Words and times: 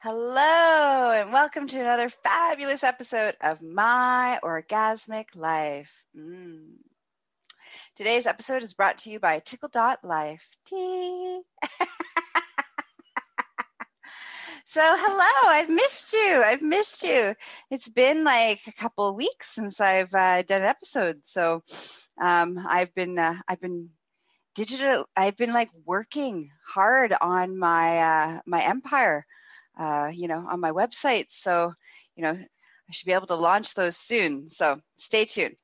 Hello, 0.00 1.10
and 1.10 1.32
welcome 1.32 1.66
to 1.66 1.80
another 1.80 2.08
fabulous 2.08 2.84
episode 2.84 3.34
of 3.40 3.60
My 3.60 4.38
Orgasmic 4.44 5.34
Life. 5.34 6.04
Mm. 6.16 6.74
Today's 7.96 8.28
episode 8.28 8.62
is 8.62 8.74
brought 8.74 8.98
to 8.98 9.10
you 9.10 9.18
by 9.18 9.40
Tickle 9.40 9.70
Dot 9.72 9.98
Life 10.04 10.54
Tea. 10.66 11.42
so, 14.66 14.80
hello, 14.80 15.50
I've 15.50 15.68
missed 15.68 16.12
you. 16.12 16.44
I've 16.46 16.62
missed 16.62 17.02
you. 17.02 17.34
It's 17.68 17.88
been 17.88 18.22
like 18.22 18.60
a 18.68 18.72
couple 18.72 19.16
weeks 19.16 19.50
since 19.50 19.80
I've 19.80 20.14
uh, 20.14 20.42
done 20.42 20.62
an 20.62 20.68
episode. 20.68 21.22
So, 21.24 21.64
um, 22.20 22.64
I've 22.68 22.94
been 22.94 23.18
uh, 23.18 23.34
I've 23.48 23.60
been 23.60 23.88
digital. 24.54 25.06
I've 25.16 25.36
been 25.36 25.52
like 25.52 25.70
working 25.84 26.50
hard 26.68 27.12
on 27.20 27.58
my 27.58 27.98
uh, 27.98 28.40
my 28.46 28.62
empire 28.62 29.26
uh, 29.78 30.10
you 30.12 30.28
know, 30.28 30.44
on 30.48 30.60
my 30.60 30.72
website. 30.72 31.26
So, 31.28 31.72
you 32.16 32.22
know, 32.22 32.32
I 32.32 32.92
should 32.92 33.06
be 33.06 33.12
able 33.12 33.26
to 33.28 33.34
launch 33.34 33.74
those 33.74 33.96
soon. 33.96 34.48
So 34.48 34.80
stay 34.96 35.24
tuned. 35.24 35.56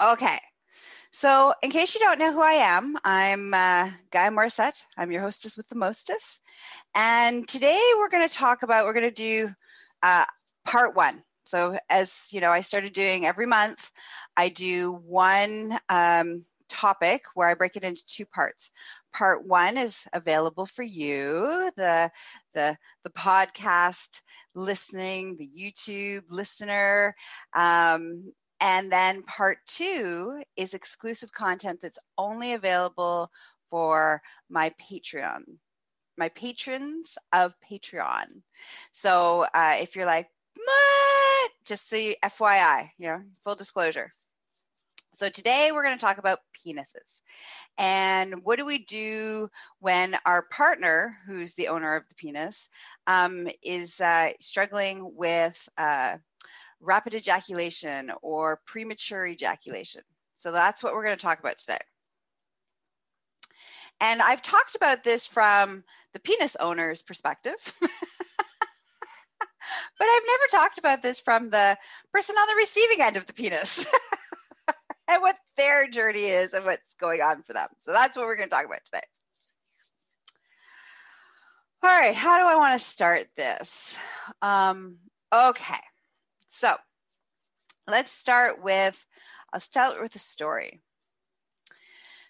Okay. 0.00 0.38
So, 1.14 1.52
in 1.62 1.70
case 1.70 1.94
you 1.94 2.00
don't 2.00 2.18
know 2.18 2.32
who 2.32 2.40
I 2.40 2.52
am, 2.52 2.96
I'm 3.04 3.52
uh, 3.52 3.90
Gaia 4.10 4.30
Morissette. 4.30 4.82
I'm 4.96 5.12
your 5.12 5.20
hostess 5.20 5.58
with 5.58 5.68
the 5.68 5.74
mostess. 5.74 6.40
And 6.94 7.46
today 7.46 7.78
we're 7.98 8.08
going 8.08 8.26
to 8.26 8.34
talk 8.34 8.62
about, 8.62 8.86
we're 8.86 8.94
going 8.94 9.04
to 9.04 9.10
do 9.10 9.50
uh, 10.02 10.24
part 10.64 10.96
one. 10.96 11.22
So, 11.44 11.78
as 11.90 12.28
you 12.30 12.40
know, 12.40 12.50
I 12.50 12.62
started 12.62 12.94
doing 12.94 13.26
every 13.26 13.46
month, 13.46 13.90
I 14.36 14.48
do 14.48 14.92
one 14.92 15.78
um, 15.90 16.44
topic 16.72 17.24
where 17.34 17.48
I 17.48 17.54
break 17.54 17.76
it 17.76 17.84
into 17.84 18.04
two 18.06 18.24
parts. 18.24 18.70
Part 19.12 19.46
one 19.46 19.76
is 19.76 20.06
available 20.12 20.66
for 20.66 20.82
you, 20.82 21.70
the 21.76 22.10
the 22.54 22.76
the 23.04 23.10
podcast 23.10 24.22
listening, 24.54 25.36
the 25.36 25.48
YouTube 25.48 26.22
listener. 26.30 27.14
Um, 27.54 28.32
and 28.60 28.90
then 28.90 29.22
part 29.22 29.58
two 29.66 30.42
is 30.56 30.74
exclusive 30.74 31.32
content 31.32 31.80
that's 31.82 31.98
only 32.16 32.54
available 32.54 33.30
for 33.70 34.22
my 34.48 34.70
Patreon, 34.80 35.42
my 36.16 36.28
patrons 36.30 37.18
of 37.32 37.54
Patreon. 37.60 38.42
So 38.92 39.46
uh, 39.52 39.76
if 39.80 39.96
you're 39.96 40.06
like, 40.06 40.28
what? 40.56 41.50
Just 41.64 41.90
you, 41.92 42.14
FYI, 42.22 42.88
you 42.98 43.08
know, 43.08 43.22
full 43.42 43.56
disclosure. 43.56 44.10
So 45.14 45.28
today 45.28 45.70
we're 45.72 45.82
going 45.82 45.96
to 45.96 46.00
talk 46.00 46.16
about 46.16 46.40
penises. 46.66 47.20
And 47.76 48.44
what 48.44 48.58
do 48.58 48.64
we 48.64 48.78
do 48.78 49.50
when 49.78 50.16
our 50.24 50.40
partner, 50.40 51.18
who's 51.26 51.52
the 51.52 51.68
owner 51.68 51.96
of 51.96 52.08
the 52.08 52.14
penis, 52.14 52.70
um, 53.06 53.46
is 53.62 54.00
uh, 54.00 54.30
struggling 54.40 55.14
with 55.14 55.68
uh, 55.76 56.16
rapid 56.80 57.12
ejaculation 57.12 58.10
or 58.22 58.60
premature 58.64 59.26
ejaculation? 59.26 60.00
So 60.34 60.50
that's 60.50 60.82
what 60.82 60.94
we're 60.94 61.04
going 61.04 61.16
to 61.16 61.22
talk 61.22 61.40
about 61.40 61.58
today. 61.58 61.78
And 64.00 64.22
I've 64.22 64.42
talked 64.42 64.76
about 64.76 65.04
this 65.04 65.26
from 65.26 65.84
the 66.14 66.20
penis 66.20 66.56
owner's 66.56 67.02
perspective. 67.02 67.54
but 67.80 67.90
I've 70.00 70.22
never 70.26 70.46
talked 70.50 70.78
about 70.78 71.02
this 71.02 71.20
from 71.20 71.50
the 71.50 71.76
person 72.12 72.34
on 72.34 72.48
the 72.48 72.54
receiving 72.56 73.02
end 73.02 73.18
of 73.18 73.26
the 73.26 73.34
penis. 73.34 73.86
and 75.12 75.22
what 75.22 75.36
their 75.56 75.86
journey 75.88 76.24
is 76.24 76.54
and 76.54 76.64
what's 76.64 76.94
going 76.94 77.20
on 77.20 77.42
for 77.42 77.52
them. 77.52 77.68
So 77.78 77.92
that's 77.92 78.16
what 78.16 78.26
we're 78.26 78.36
going 78.36 78.48
to 78.48 78.54
talk 78.54 78.64
about 78.64 78.84
today. 78.84 79.02
All 81.82 81.90
right, 81.90 82.14
how 82.14 82.38
do 82.38 82.46
I 82.46 82.56
want 82.56 82.80
to 82.80 82.86
start 82.86 83.26
this? 83.36 83.98
Um, 84.40 84.98
okay, 85.34 85.80
so 86.46 86.74
let's 87.88 88.12
start 88.12 88.62
with, 88.62 89.04
I'll 89.52 89.60
start 89.60 90.00
with 90.00 90.14
a 90.14 90.20
story. 90.20 90.80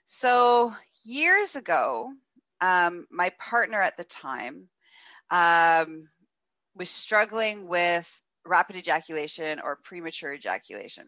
So 0.07 0.75
years 1.05 1.55
ago, 1.55 2.13
um, 2.61 3.07
my 3.11 3.31
partner 3.39 3.81
at 3.81 3.97
the 3.97 4.05
time 4.05 4.69
um, 5.31 6.09
was 6.75 6.89
struggling 6.89 7.69
with 7.69 8.21
rapid 8.47 8.77
ejaculation 8.77 9.61
or 9.63 9.79
premature 9.85 10.33
ejaculation. 10.33 11.07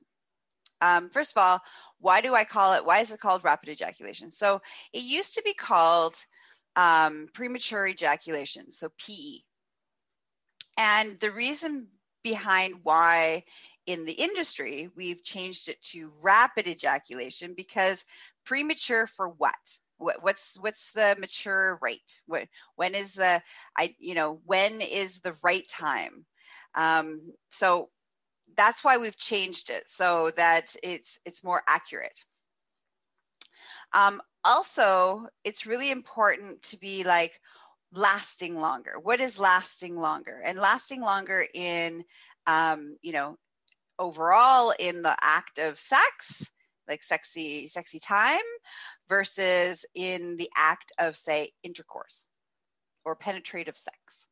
Um, 0.80 1.08
first 1.08 1.36
of 1.36 1.42
all, 1.42 1.60
why 1.98 2.20
do 2.20 2.34
I 2.34 2.44
call 2.44 2.74
it? 2.74 2.84
Why 2.84 3.00
is 3.00 3.12
it 3.12 3.20
called 3.20 3.44
rapid 3.44 3.68
ejaculation? 3.68 4.30
So 4.30 4.60
it 4.92 5.02
used 5.02 5.34
to 5.34 5.42
be 5.44 5.54
called 5.54 6.16
um, 6.76 7.28
premature 7.32 7.86
ejaculation, 7.86 8.70
so 8.70 8.88
PE. 8.98 9.38
And 10.76 11.18
the 11.20 11.30
reason 11.30 11.88
behind 12.22 12.80
why 12.82 13.44
in 13.86 14.06
the 14.06 14.12
industry 14.12 14.88
we've 14.96 15.22
changed 15.22 15.68
it 15.68 15.80
to 15.82 16.10
rapid 16.22 16.66
ejaculation 16.66 17.54
because 17.54 18.04
premature 18.44 19.06
for 19.06 19.28
what? 19.28 19.54
what's 19.98 20.58
what's 20.60 20.92
the 20.92 21.16
mature 21.18 21.78
rate 21.80 22.20
what, 22.26 22.46
when 22.76 22.94
is 22.94 23.14
the 23.14 23.41
i 23.76 23.94
you 23.98 24.14
know 24.14 24.41
when 24.44 24.80
is 24.80 25.20
the 25.20 25.34
right 25.42 25.66
time 25.68 26.24
um, 26.74 27.20
so 27.50 27.88
that's 28.56 28.84
why 28.84 28.98
we've 28.98 29.16
changed 29.16 29.70
it 29.70 29.84
so 29.88 30.31
that 30.37 30.75
it's 30.82 31.19
it's 31.25 31.44
more 31.44 31.62
accurate. 31.66 32.19
Um, 33.92 34.20
also, 34.44 35.28
it's 35.44 35.66
really 35.66 35.91
important 35.91 36.62
to 36.65 36.78
be 36.78 37.04
like 37.04 37.41
lasting 37.92 38.59
longer. 38.59 38.94
What 39.00 39.20
is 39.20 39.38
lasting 39.38 39.97
longer? 39.97 40.41
And 40.44 40.59
lasting 40.59 41.00
longer 41.00 41.47
in, 41.54 42.04
um, 42.47 42.97
you 43.03 43.12
know, 43.12 43.37
overall 43.98 44.72
in 44.78 45.03
the 45.03 45.16
act 45.21 45.59
of 45.59 45.78
sex, 45.78 46.50
like 46.88 47.03
sexy, 47.03 47.69
sexy 47.69 48.00
time, 48.00 48.42
versus 49.09 49.86
in 49.94 50.36
the 50.36 50.50
act 50.56 50.92
of, 50.98 51.16
say, 51.16 51.53
intercourse 51.62 52.26
or 53.04 53.16
penetrative 53.16 53.76
sex. 53.76 54.28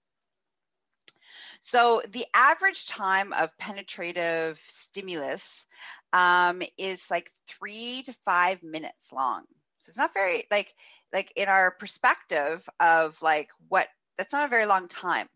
So 1.64 2.02
the 2.08 2.26
average 2.34 2.86
time 2.88 3.32
of 3.32 3.56
penetrative 3.56 4.58
stimulus 4.66 5.64
um, 6.12 6.60
is 6.76 7.08
like 7.08 7.30
three 7.46 8.02
to 8.06 8.12
five 8.24 8.64
minutes 8.64 9.12
long. 9.12 9.44
So 9.78 9.90
it's 9.90 9.98
not 9.98 10.12
very 10.12 10.42
like 10.50 10.74
like 11.12 11.32
in 11.36 11.48
our 11.48 11.70
perspective 11.70 12.68
of 12.80 13.20
like 13.22 13.48
what 13.68 13.86
that's 14.18 14.32
not 14.32 14.46
a 14.46 14.48
very 14.48 14.66
long 14.66 14.88
time. 14.88 15.28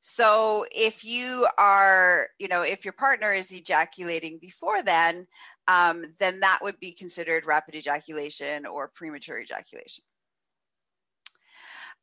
So 0.00 0.64
if 0.70 1.04
you 1.04 1.48
are, 1.58 2.28
you 2.38 2.46
know, 2.46 2.62
if 2.62 2.84
your 2.84 2.92
partner 2.92 3.32
is 3.32 3.50
ejaculating 3.50 4.38
before 4.38 4.80
then, 4.82 5.26
um, 5.66 6.04
then 6.20 6.40
that 6.40 6.60
would 6.62 6.78
be 6.78 6.92
considered 6.92 7.46
rapid 7.46 7.74
ejaculation 7.74 8.64
or 8.64 8.92
premature 8.94 9.40
ejaculation. 9.40 10.04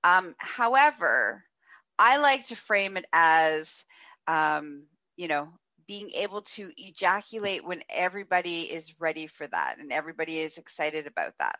Um, 0.03 0.35
however, 0.39 1.45
I 2.03 2.17
like 2.17 2.45
to 2.47 2.55
frame 2.55 2.97
it 2.97 3.05
as, 3.13 3.85
um, 4.27 4.85
you 5.17 5.27
know, 5.27 5.49
being 5.87 6.09
able 6.15 6.41
to 6.41 6.71
ejaculate 6.75 7.63
when 7.63 7.83
everybody 7.91 8.61
is 8.61 8.99
ready 8.99 9.27
for 9.27 9.45
that 9.45 9.75
and 9.77 9.91
everybody 9.91 10.37
is 10.39 10.57
excited 10.57 11.05
about 11.05 11.33
that. 11.37 11.59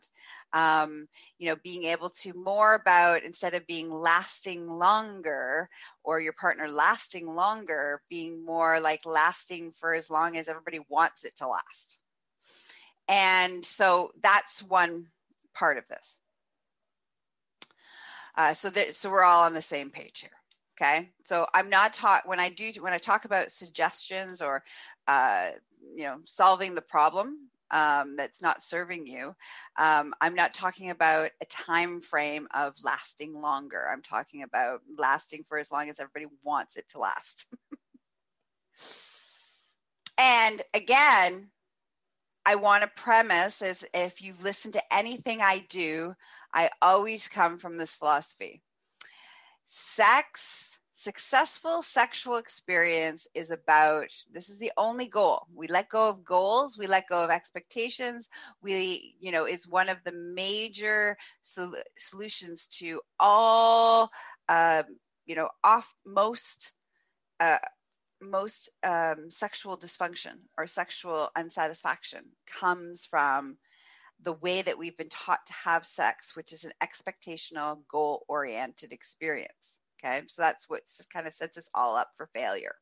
Um, 0.51 1.07
you 1.37 1.47
know, 1.47 1.57
being 1.63 1.83
able 1.83 2.09
to 2.21 2.33
more 2.33 2.73
about 2.73 3.23
instead 3.23 3.53
of 3.53 3.67
being 3.67 3.91
lasting 3.91 4.67
longer 4.67 5.69
or 6.03 6.19
your 6.19 6.33
partner 6.33 6.67
lasting 6.67 7.27
longer, 7.27 8.01
being 8.09 8.43
more 8.43 8.79
like 8.79 9.05
lasting 9.05 9.73
for 9.73 9.93
as 9.93 10.09
long 10.09 10.37
as 10.37 10.47
everybody 10.47 10.79
wants 10.89 11.23
it 11.23 11.35
to 11.37 11.47
last. 11.47 11.99
And 13.07 13.63
so 13.63 14.09
that's 14.23 14.63
one 14.63 15.05
part 15.53 15.77
of 15.77 15.83
this. 15.87 16.20
Uh, 18.35 18.53
so 18.53 18.69
that 18.69 18.95
so 18.95 19.09
we're 19.09 19.23
all 19.23 19.43
on 19.43 19.53
the 19.53 19.61
same 19.61 19.89
page 19.89 20.21
here. 20.21 20.29
Okay, 20.79 21.11
so 21.23 21.45
I'm 21.53 21.69
not 21.69 21.93
taught 21.93 22.27
when 22.27 22.39
I 22.39 22.49
do 22.49 22.71
when 22.79 22.93
I 22.93 22.97
talk 22.97 23.25
about 23.25 23.51
suggestions 23.51 24.41
or 24.41 24.63
uh, 25.07 25.51
you 25.95 26.05
know 26.05 26.19
solving 26.23 26.75
the 26.75 26.81
problem 26.81 27.37
um, 27.71 28.15
that's 28.17 28.41
not 28.41 28.61
serving 28.61 29.07
you. 29.07 29.33
Um, 29.77 30.13
I'm 30.21 30.35
not 30.35 30.53
talking 30.53 30.89
about 30.89 31.31
a 31.41 31.45
time 31.45 32.01
frame 32.01 32.47
of 32.53 32.75
lasting 32.83 33.39
longer. 33.39 33.87
I'm 33.91 34.01
talking 34.01 34.43
about 34.43 34.81
lasting 34.97 35.43
for 35.43 35.57
as 35.57 35.71
long 35.71 35.89
as 35.89 35.99
everybody 35.99 36.25
wants 36.43 36.77
it 36.77 36.87
to 36.89 36.99
last. 36.99 37.53
and 40.17 40.61
again, 40.73 41.49
I 42.45 42.55
want 42.55 42.81
to 42.83 43.01
premise 43.01 43.61
is 43.61 43.85
if 43.93 44.21
you've 44.21 44.43
listened 44.43 44.73
to 44.73 44.93
anything 44.93 45.41
I 45.41 45.65
do, 45.69 46.15
I 46.53 46.69
always 46.81 47.27
come 47.27 47.57
from 47.57 47.77
this 47.77 47.95
philosophy. 47.95 48.61
Sex, 49.65 50.79
successful 50.91 51.81
sexual 51.81 52.35
experience 52.35 53.27
is 53.33 53.51
about 53.51 54.11
this 54.31 54.49
is 54.49 54.59
the 54.59 54.71
only 54.77 55.07
goal. 55.07 55.47
We 55.53 55.67
let 55.67 55.89
go 55.89 56.09
of 56.09 56.25
goals, 56.25 56.77
we 56.77 56.87
let 56.87 57.07
go 57.07 57.23
of 57.23 57.29
expectations. 57.29 58.29
We, 58.61 59.15
you 59.19 59.31
know, 59.31 59.45
is 59.45 59.67
one 59.67 59.89
of 59.89 60.03
the 60.03 60.11
major 60.11 61.17
sol- 61.41 61.75
solutions 61.95 62.67
to 62.79 63.01
all 63.19 64.11
uh, 64.49 64.83
you 65.25 65.35
know, 65.35 65.49
off 65.63 65.93
most 66.05 66.73
uh, 67.39 67.57
most 68.21 68.69
um, 68.83 69.29
sexual 69.29 69.77
dysfunction 69.77 70.33
or 70.57 70.67
sexual 70.67 71.29
unsatisfaction 71.35 72.23
comes 72.45 73.05
from 73.05 73.57
the 74.23 74.33
way 74.33 74.61
that 74.61 74.77
we've 74.77 74.97
been 74.97 75.09
taught 75.09 75.45
to 75.45 75.53
have 75.53 75.85
sex, 75.85 76.35
which 76.35 76.53
is 76.53 76.63
an 76.63 76.71
expectational, 76.81 77.79
goal 77.87 78.23
oriented 78.27 78.91
experience. 78.91 79.79
Okay, 80.03 80.21
so 80.27 80.41
that's 80.41 80.69
what 80.69 80.81
kind 81.11 81.27
of 81.27 81.33
sets 81.33 81.57
us 81.57 81.69
all 81.73 81.95
up 81.95 82.09
for 82.15 82.27
failure. 82.33 82.75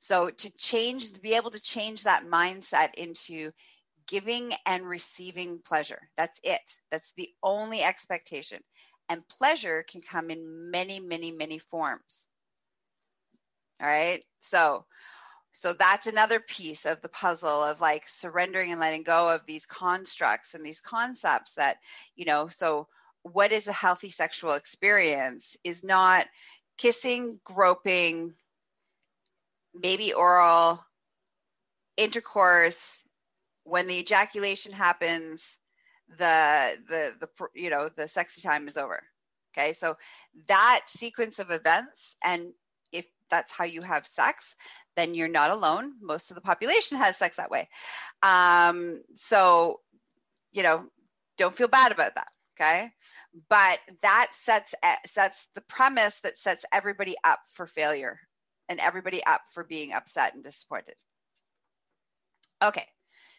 So, 0.00 0.30
to 0.30 0.50
change, 0.56 1.12
to 1.12 1.20
be 1.20 1.34
able 1.34 1.50
to 1.50 1.60
change 1.60 2.04
that 2.04 2.26
mindset 2.26 2.94
into 2.94 3.52
giving 4.06 4.52
and 4.66 4.88
receiving 4.88 5.58
pleasure, 5.58 6.08
that's 6.16 6.40
it. 6.44 6.60
That's 6.90 7.12
the 7.12 7.30
only 7.42 7.82
expectation. 7.82 8.62
And 9.08 9.26
pleasure 9.28 9.84
can 9.88 10.02
come 10.02 10.30
in 10.30 10.70
many, 10.70 11.00
many, 11.00 11.32
many 11.32 11.58
forms. 11.58 12.26
All 13.80 13.86
right. 13.86 14.22
So, 14.40 14.84
so 15.58 15.72
that's 15.72 16.06
another 16.06 16.38
piece 16.38 16.86
of 16.86 17.00
the 17.00 17.08
puzzle 17.08 17.64
of 17.64 17.80
like 17.80 18.06
surrendering 18.06 18.70
and 18.70 18.78
letting 18.78 19.02
go 19.02 19.28
of 19.28 19.44
these 19.44 19.66
constructs 19.66 20.54
and 20.54 20.64
these 20.64 20.80
concepts 20.80 21.54
that, 21.54 21.78
you 22.14 22.24
know, 22.24 22.46
so 22.46 22.86
what 23.22 23.50
is 23.50 23.66
a 23.66 23.72
healthy 23.72 24.08
sexual 24.08 24.52
experience 24.52 25.56
is 25.64 25.82
not 25.82 26.26
kissing, 26.76 27.40
groping, 27.42 28.34
maybe 29.74 30.12
oral, 30.12 30.78
intercourse, 31.96 33.02
when 33.64 33.88
the 33.88 33.98
ejaculation 33.98 34.72
happens, 34.72 35.58
the 36.18 36.78
the 36.88 37.14
the 37.18 37.28
you 37.52 37.68
know 37.68 37.88
the 37.96 38.06
sexy 38.06 38.42
time 38.42 38.68
is 38.68 38.76
over. 38.76 39.02
Okay? 39.52 39.72
So 39.72 39.96
that 40.46 40.82
sequence 40.86 41.40
of 41.40 41.50
events 41.50 42.14
and 42.24 42.52
that's 43.30 43.56
how 43.56 43.64
you 43.64 43.82
have 43.82 44.06
sex 44.06 44.54
then 44.96 45.14
you're 45.14 45.28
not 45.28 45.52
alone. 45.52 45.92
Most 46.02 46.32
of 46.32 46.34
the 46.34 46.40
population 46.40 46.98
has 46.98 47.16
sex 47.16 47.36
that 47.36 47.50
way. 47.50 47.68
Um, 48.22 49.00
so 49.14 49.80
you 50.52 50.62
know 50.62 50.84
don't 51.36 51.54
feel 51.54 51.68
bad 51.68 51.92
about 51.92 52.16
that 52.16 52.28
okay? 52.60 52.88
But 53.48 53.78
that 54.02 54.28
sets 54.32 54.74
sets 55.06 55.48
the 55.54 55.60
premise 55.62 56.20
that 56.20 56.38
sets 56.38 56.64
everybody 56.72 57.14
up 57.22 57.38
for 57.54 57.66
failure 57.66 58.18
and 58.68 58.80
everybody 58.80 59.24
up 59.24 59.42
for 59.52 59.62
being 59.62 59.92
upset 59.92 60.34
and 60.34 60.42
disappointed. 60.42 60.94
Okay 62.62 62.84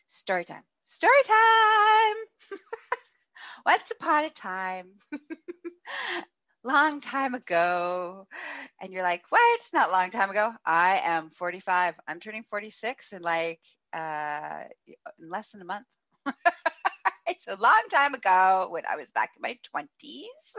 story 0.10 0.44
time. 0.44 0.64
Story 0.84 1.12
time! 1.26 2.16
Once 3.66 3.92
upon 3.92 4.26
a 4.26 4.30
time 4.30 4.88
long 6.64 7.00
time 7.02 7.34
ago. 7.34 8.28
And 8.82 8.92
you're 8.94 9.04
like 9.04 9.24
what? 9.30 9.42
It's 9.56 9.74
not 9.74 9.92
long 9.92 10.10
time 10.10 10.30
ago. 10.30 10.52
I 10.66 11.02
am 11.04 11.30
45 11.30 11.96
i'm 12.08 12.20
turning 12.20 12.44
46 12.44 13.14
in 13.14 13.22
like 13.22 13.60
uh 13.94 14.64
in 15.20 15.30
less 15.30 15.50
than 15.50 15.62
a 15.62 15.66
month. 15.66 15.86
It's 17.28 17.48
a 17.48 17.62
long 17.62 17.84
time 17.92 18.14
ago 18.16 18.68
when 18.72 18.84
i 18.90 18.96
was 18.96 19.12
back 19.12 19.32
in 19.36 19.42
my 19.42 19.58
20s 19.76 20.56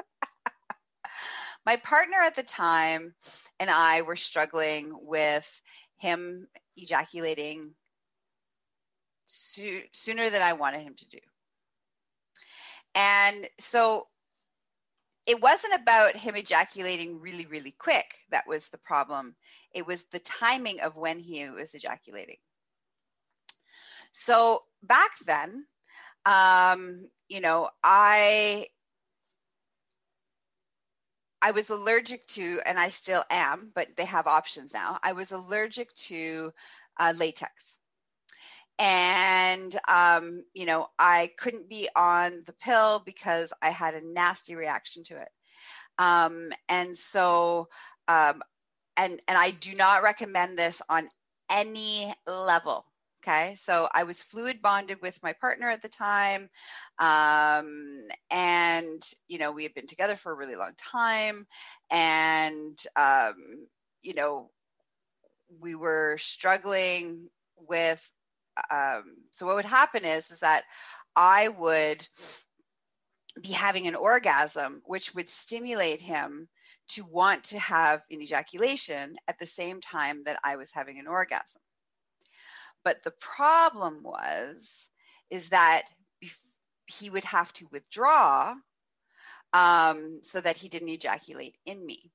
my 1.66 1.76
partner 1.76 2.16
at 2.24 2.36
the 2.36 2.42
time 2.42 3.14
and 3.58 3.68
i 3.68 4.02
were 4.02 4.16
struggling 4.16 4.92
with 5.02 5.62
him 5.98 6.46
ejaculating 6.76 7.74
so- 9.26 9.80
sooner 9.92 10.30
than 10.30 10.42
i 10.42 10.52
wanted 10.54 10.80
him 10.82 10.94
to 10.94 11.08
do. 11.08 11.18
And 12.94 13.48
so 13.58 14.06
it 15.26 15.40
wasn't 15.40 15.74
about 15.74 16.16
him 16.16 16.36
ejaculating 16.36 17.20
really, 17.20 17.46
really 17.46 17.72
quick 17.72 18.16
that 18.30 18.46
was 18.46 18.68
the 18.68 18.78
problem. 18.78 19.34
It 19.72 19.86
was 19.86 20.04
the 20.04 20.18
timing 20.20 20.80
of 20.80 20.96
when 20.96 21.18
he 21.18 21.48
was 21.50 21.74
ejaculating. 21.74 22.38
So 24.12 24.64
back 24.82 25.10
then, 25.26 25.66
um, 26.26 27.08
you 27.28 27.40
know, 27.40 27.70
I 27.82 28.66
I 31.42 31.52
was 31.52 31.70
allergic 31.70 32.26
to, 32.28 32.60
and 32.66 32.78
I 32.78 32.90
still 32.90 33.24
am, 33.30 33.72
but 33.74 33.96
they 33.96 34.04
have 34.04 34.26
options 34.26 34.74
now. 34.74 34.98
I 35.02 35.12
was 35.14 35.32
allergic 35.32 35.92
to 35.94 36.52
uh, 36.98 37.14
latex 37.16 37.79
and 38.80 39.78
um, 39.88 40.44
you 40.54 40.66
know 40.66 40.88
i 40.98 41.30
couldn't 41.38 41.68
be 41.68 41.88
on 41.96 42.42
the 42.46 42.54
pill 42.54 43.02
because 43.04 43.52
i 43.62 43.70
had 43.70 43.94
a 43.94 44.06
nasty 44.06 44.56
reaction 44.56 45.04
to 45.04 45.20
it. 45.20 45.28
Um, 45.98 46.50
and 46.68 46.96
so 46.96 47.68
um, 48.08 48.42
and 48.96 49.20
and 49.28 49.38
i 49.38 49.50
do 49.50 49.74
not 49.74 50.02
recommend 50.02 50.58
this 50.58 50.82
on 50.88 51.08
any 51.50 52.12
level 52.26 52.86
okay? 53.22 53.54
So 53.56 53.88
i 53.94 54.04
was 54.04 54.22
fluid 54.22 54.62
bonded 54.62 55.02
with 55.02 55.22
my 55.22 55.34
partner 55.34 55.68
at 55.68 55.82
the 55.82 55.88
time 55.90 56.48
um, 56.98 58.08
and 58.30 59.02
you 59.28 59.38
know 59.38 59.52
we 59.52 59.62
had 59.64 59.74
been 59.74 59.86
together 59.86 60.16
for 60.16 60.32
a 60.32 60.36
really 60.36 60.56
long 60.56 60.72
time. 60.78 61.46
And 61.90 62.78
um, 62.96 63.66
you 64.02 64.14
know 64.14 64.50
we 65.60 65.74
were 65.74 66.16
struggling 66.18 67.28
with 67.68 68.10
um, 68.70 69.04
so 69.30 69.46
what 69.46 69.56
would 69.56 69.64
happen 69.64 70.04
is 70.04 70.30
is 70.30 70.40
that 70.40 70.64
I 71.16 71.48
would 71.48 72.06
be 73.40 73.52
having 73.52 73.86
an 73.86 73.94
orgasm, 73.94 74.82
which 74.84 75.14
would 75.14 75.28
stimulate 75.28 76.00
him 76.00 76.48
to 76.88 77.04
want 77.04 77.44
to 77.44 77.58
have 77.58 78.02
an 78.10 78.20
ejaculation 78.20 79.16
at 79.28 79.38
the 79.38 79.46
same 79.46 79.80
time 79.80 80.24
that 80.24 80.40
I 80.42 80.56
was 80.56 80.72
having 80.72 80.98
an 80.98 81.06
orgasm. 81.06 81.62
But 82.84 83.02
the 83.02 83.12
problem 83.20 84.02
was 84.02 84.88
is 85.30 85.50
that 85.50 85.82
he 86.86 87.10
would 87.10 87.24
have 87.24 87.52
to 87.54 87.68
withdraw 87.70 88.54
um, 89.52 90.20
so 90.22 90.40
that 90.40 90.56
he 90.56 90.68
didn't 90.68 90.88
ejaculate 90.88 91.56
in 91.66 91.84
me 91.84 92.10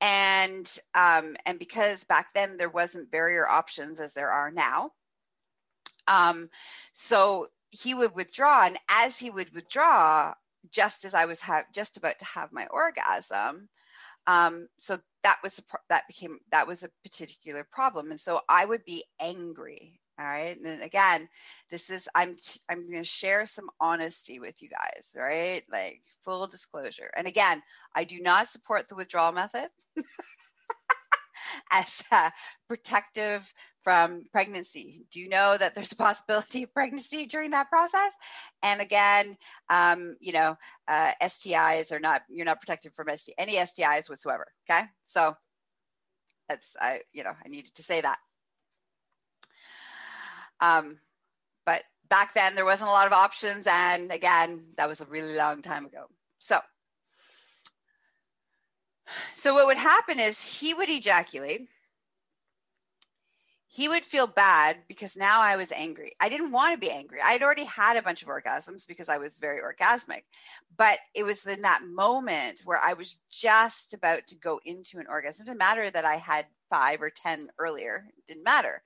and 0.00 0.78
um, 0.94 1.36
and 1.46 1.58
because 1.58 2.04
back 2.04 2.32
then 2.34 2.56
there 2.56 2.68
wasn't 2.68 3.10
barrier 3.10 3.46
options 3.46 4.00
as 4.00 4.12
there 4.12 4.30
are 4.30 4.50
now 4.50 4.90
um, 6.08 6.48
so 6.92 7.48
he 7.70 7.94
would 7.94 8.14
withdraw, 8.14 8.64
and 8.64 8.78
as 8.88 9.18
he 9.18 9.30
would 9.30 9.52
withdraw, 9.54 10.34
just 10.72 11.04
as 11.04 11.14
I 11.14 11.26
was 11.26 11.40
ha- 11.40 11.64
just 11.74 11.96
about 11.96 12.18
to 12.18 12.24
have 12.26 12.52
my 12.52 12.66
orgasm, 12.66 13.68
um, 14.26 14.68
so 14.78 14.98
that 15.24 15.38
was 15.42 15.62
that 15.88 16.06
became 16.08 16.38
that 16.52 16.66
was 16.66 16.82
a 16.84 16.90
particular 17.04 17.64
problem, 17.70 18.10
and 18.10 18.20
so 18.20 18.40
I 18.48 18.64
would 18.64 18.84
be 18.84 19.04
angry. 19.20 20.00
All 20.18 20.26
right, 20.26 20.56
and 20.56 20.66
then 20.66 20.82
again, 20.82 21.28
this 21.70 21.90
is 21.90 22.08
I'm 22.14 22.34
t- 22.34 22.60
I'm 22.68 22.82
going 22.82 23.02
to 23.02 23.04
share 23.04 23.46
some 23.46 23.70
honesty 23.80 24.38
with 24.40 24.62
you 24.62 24.68
guys. 24.68 25.14
Right, 25.16 25.62
like 25.72 26.02
full 26.22 26.46
disclosure. 26.46 27.10
And 27.16 27.26
again, 27.26 27.62
I 27.94 28.04
do 28.04 28.20
not 28.20 28.48
support 28.48 28.88
the 28.88 28.96
withdrawal 28.96 29.32
method. 29.32 29.68
as 31.72 32.02
a 32.12 32.32
protective 32.68 33.52
from 33.82 34.24
pregnancy. 34.32 35.06
Do 35.10 35.20
you 35.20 35.28
know 35.28 35.56
that 35.56 35.74
there's 35.74 35.92
a 35.92 35.96
possibility 35.96 36.64
of 36.64 36.74
pregnancy 36.74 37.26
during 37.26 37.50
that 37.52 37.70
process? 37.70 38.14
And 38.62 38.80
again, 38.80 39.34
um, 39.70 40.16
you 40.20 40.32
know, 40.32 40.56
uh, 40.86 41.12
STIs 41.22 41.92
are 41.92 42.00
not, 42.00 42.22
you're 42.28 42.46
not 42.46 42.60
protected 42.60 42.92
from 42.94 43.08
ST, 43.14 43.34
any 43.38 43.54
STIs 43.54 44.08
whatsoever. 44.08 44.46
Okay. 44.68 44.82
So 45.04 45.34
that's, 46.48 46.76
I, 46.80 47.00
you 47.12 47.24
know, 47.24 47.32
I 47.44 47.48
needed 47.48 47.74
to 47.76 47.82
say 47.82 48.00
that. 48.00 48.18
Um, 50.60 50.98
but 51.64 51.82
back 52.08 52.34
then 52.34 52.54
there 52.54 52.64
wasn't 52.64 52.90
a 52.90 52.92
lot 52.92 53.06
of 53.06 53.12
options. 53.12 53.66
And 53.66 54.12
again, 54.12 54.60
that 54.76 54.88
was 54.88 55.00
a 55.00 55.06
really 55.06 55.36
long 55.36 55.62
time 55.62 55.86
ago. 55.86 56.06
So, 56.38 56.60
so 59.34 59.54
what 59.54 59.66
would 59.66 59.76
happen 59.76 60.18
is 60.18 60.44
he 60.44 60.74
would 60.74 60.88
ejaculate 60.88 61.68
he 63.72 63.88
would 63.88 64.04
feel 64.04 64.26
bad 64.26 64.78
because 64.88 65.16
now 65.16 65.40
I 65.40 65.56
was 65.56 65.70
angry. 65.70 66.12
I 66.20 66.28
didn't 66.28 66.50
want 66.50 66.74
to 66.74 66.86
be 66.86 66.90
angry. 66.90 67.20
I 67.24 67.30
had 67.30 67.42
already 67.44 67.64
had 67.64 67.96
a 67.96 68.02
bunch 68.02 68.20
of 68.20 68.28
orgasms 68.28 68.88
because 68.88 69.08
I 69.08 69.18
was 69.18 69.38
very 69.38 69.60
orgasmic. 69.60 70.22
But 70.76 70.98
it 71.14 71.22
was 71.22 71.46
in 71.46 71.60
that 71.60 71.82
moment 71.86 72.62
where 72.64 72.80
I 72.82 72.94
was 72.94 73.20
just 73.30 73.94
about 73.94 74.26
to 74.26 74.34
go 74.34 74.60
into 74.64 74.98
an 74.98 75.06
orgasm. 75.08 75.44
It 75.44 75.46
didn't 75.46 75.60
matter 75.60 75.88
that 75.88 76.04
I 76.04 76.16
had 76.16 76.46
five 76.68 77.00
or 77.00 77.10
10 77.10 77.48
earlier, 77.60 78.06
it 78.18 78.26
didn't 78.26 78.42
matter. 78.42 78.82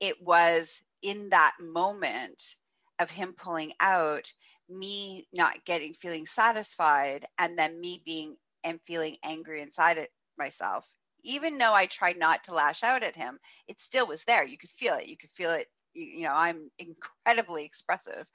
It 0.00 0.20
was 0.20 0.82
in 1.00 1.28
that 1.28 1.54
moment 1.60 2.56
of 2.98 3.10
him 3.10 3.34
pulling 3.36 3.72
out, 3.78 4.32
me 4.68 5.28
not 5.32 5.64
getting, 5.64 5.92
feeling 5.92 6.26
satisfied, 6.26 7.24
and 7.38 7.56
then 7.56 7.80
me 7.80 8.02
being 8.04 8.36
and 8.64 8.82
feeling 8.82 9.16
angry 9.24 9.62
inside 9.62 9.98
it 9.98 10.10
myself. 10.38 10.88
Even 11.22 11.58
though 11.58 11.72
I 11.72 11.86
tried 11.86 12.18
not 12.18 12.44
to 12.44 12.54
lash 12.54 12.82
out 12.82 13.02
at 13.02 13.16
him, 13.16 13.38
it 13.68 13.80
still 13.80 14.06
was 14.06 14.24
there. 14.24 14.44
You 14.44 14.58
could 14.58 14.70
feel 14.70 14.94
it. 14.94 15.08
You 15.08 15.16
could 15.16 15.30
feel 15.30 15.50
it. 15.50 15.68
You 15.96 16.24
know 16.24 16.32
i'm 16.34 16.70
incredibly 16.78 17.64
expressive. 17.64 18.26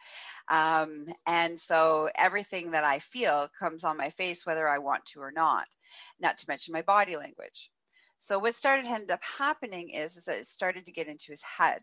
Um, 0.50 1.08
and 1.28 1.60
so 1.60 2.10
everything 2.16 2.72
that 2.72 2.86
i 2.86 3.00
feel 3.00 3.50
comes 3.60 3.84
on 3.84 3.98
my 3.98 4.10
face 4.12 4.46
whether 4.46 4.68
i 4.68 4.78
want 4.78 5.06
to 5.08 5.20
or 5.20 5.32
not 5.32 5.68
not 6.20 6.38
to 6.40 6.46
mention 6.48 6.74
my 6.74 6.82
body 6.82 7.18
language. 7.18 7.70
So 8.18 8.38
what 8.40 8.56
started 8.56 8.86
ended 8.86 9.12
up 9.12 9.24
happening 9.24 9.90
is, 9.90 10.18
is 10.18 10.26
that 10.26 10.38
it 10.40 10.48
started 10.48 10.86
to 10.86 10.92
get 10.92 11.08
into 11.08 11.32
his 11.32 11.42
head 11.42 11.82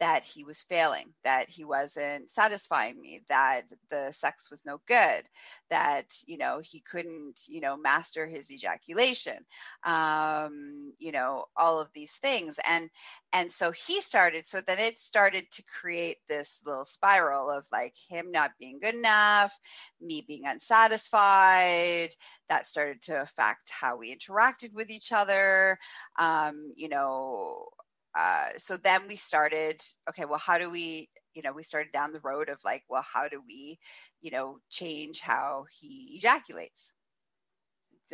that 0.00 0.24
he 0.24 0.44
was 0.44 0.62
failing, 0.62 1.12
that 1.24 1.48
he 1.48 1.64
wasn't 1.64 2.30
satisfying 2.30 3.00
me, 3.00 3.22
that 3.28 3.62
the 3.90 4.10
sex 4.12 4.50
was 4.50 4.64
no 4.64 4.80
good, 4.88 5.22
that 5.70 6.06
you 6.26 6.38
know 6.38 6.60
he 6.62 6.80
couldn't 6.80 7.40
you 7.48 7.60
know 7.60 7.76
master 7.76 8.26
his 8.26 8.50
ejaculation, 8.50 9.38
um, 9.84 10.92
you 10.98 11.12
know 11.12 11.44
all 11.56 11.80
of 11.80 11.88
these 11.94 12.12
things, 12.16 12.58
and 12.68 12.90
and 13.32 13.50
so 13.50 13.70
he 13.70 14.00
started. 14.00 14.46
So 14.46 14.60
then 14.60 14.78
it 14.78 14.98
started 14.98 15.50
to 15.52 15.62
create 15.64 16.18
this 16.28 16.60
little 16.66 16.84
spiral 16.84 17.50
of 17.50 17.66
like 17.72 17.94
him 18.08 18.30
not 18.30 18.52
being 18.58 18.78
good 18.80 18.94
enough, 18.94 19.58
me 20.00 20.24
being 20.26 20.46
unsatisfied. 20.46 22.10
That 22.48 22.66
started 22.66 23.02
to 23.02 23.22
affect 23.22 23.70
how 23.70 23.96
we 23.96 24.14
interacted 24.14 24.72
with 24.72 24.90
each 24.90 25.12
other. 25.12 25.78
Um, 26.18 26.72
you 26.76 26.88
know, 26.88 27.68
uh, 28.14 28.48
so 28.58 28.76
then 28.76 29.02
we 29.08 29.16
started 29.16 29.82
okay 30.08 30.24
well 30.24 30.38
how 30.38 30.58
do 30.58 30.70
we 30.70 31.08
you 31.34 31.42
know 31.42 31.52
we 31.52 31.62
started 31.62 31.92
down 31.92 32.12
the 32.12 32.20
road 32.20 32.48
of 32.48 32.58
like 32.64 32.82
well 32.88 33.04
how 33.12 33.28
do 33.28 33.42
we 33.46 33.78
you 34.20 34.30
know 34.30 34.58
change 34.70 35.20
how 35.20 35.64
he 35.80 36.14
ejaculates? 36.16 36.92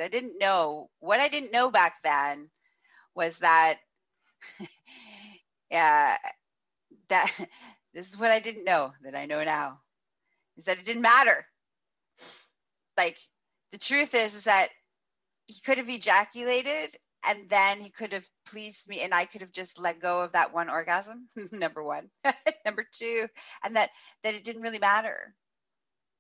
I 0.00 0.06
didn't 0.06 0.38
know 0.38 0.90
what 1.00 1.18
i 1.18 1.26
didn't 1.26 1.52
know 1.52 1.72
back 1.72 1.96
then 2.04 2.50
was 3.16 3.40
that 3.40 3.78
yeah 5.70 6.16
that 7.08 7.32
this 7.94 8.08
is 8.08 8.18
what 8.18 8.30
i 8.30 8.38
didn't 8.38 8.64
know 8.64 8.92
that 9.02 9.16
i 9.16 9.26
know 9.26 9.42
now 9.42 9.80
is 10.58 10.64
that 10.64 10.78
it 10.78 10.84
didn't 10.84 11.02
matter. 11.02 11.46
Like 12.98 13.16
the 13.72 13.78
truth 13.78 14.14
is 14.14 14.34
is 14.34 14.44
that 14.44 14.68
he 15.46 15.60
could 15.64 15.78
have 15.78 15.88
ejaculated 15.88 16.94
and 17.26 17.48
then 17.48 17.80
he 17.80 17.90
could 17.90 18.12
have 18.12 18.26
pleased 18.50 18.88
me 18.88 19.00
and 19.00 19.14
i 19.14 19.24
could 19.24 19.40
have 19.40 19.52
just 19.52 19.80
let 19.80 20.00
go 20.00 20.20
of 20.20 20.32
that 20.32 20.52
one 20.52 20.70
orgasm 20.70 21.26
number 21.52 21.82
one. 21.82 22.08
Number 22.64 22.84
two 22.92 23.26
and 23.64 23.76
that 23.76 23.88
that 24.22 24.34
it 24.34 24.44
didn't 24.44 24.62
really 24.62 24.78
matter 24.78 25.34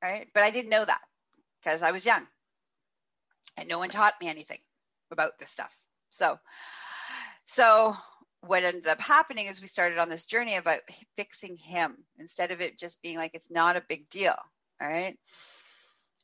right? 0.02 0.26
But 0.32 0.42
i 0.42 0.50
didn't 0.50 0.70
know 0.70 0.84
that 0.84 1.00
because 1.62 1.82
i 1.82 1.90
was 1.90 2.06
young. 2.06 2.26
And 3.56 3.68
no 3.68 3.78
one 3.78 3.88
taught 3.88 4.14
me 4.20 4.28
anything 4.28 4.60
about 5.10 5.38
this 5.38 5.50
stuff. 5.50 5.74
So 6.10 6.38
so 7.46 7.96
what 8.40 8.62
ended 8.62 8.86
up 8.86 9.00
happening 9.00 9.46
is 9.46 9.60
we 9.60 9.66
started 9.66 9.98
on 9.98 10.08
this 10.08 10.26
journey 10.26 10.56
about 10.56 10.80
fixing 11.16 11.56
him 11.56 11.96
instead 12.18 12.52
of 12.52 12.60
it 12.60 12.78
just 12.78 13.02
being 13.02 13.16
like 13.16 13.34
it's 13.34 13.50
not 13.50 13.76
a 13.76 13.84
big 13.88 14.08
deal 14.08 14.36
all 14.80 14.88
right? 14.88 15.16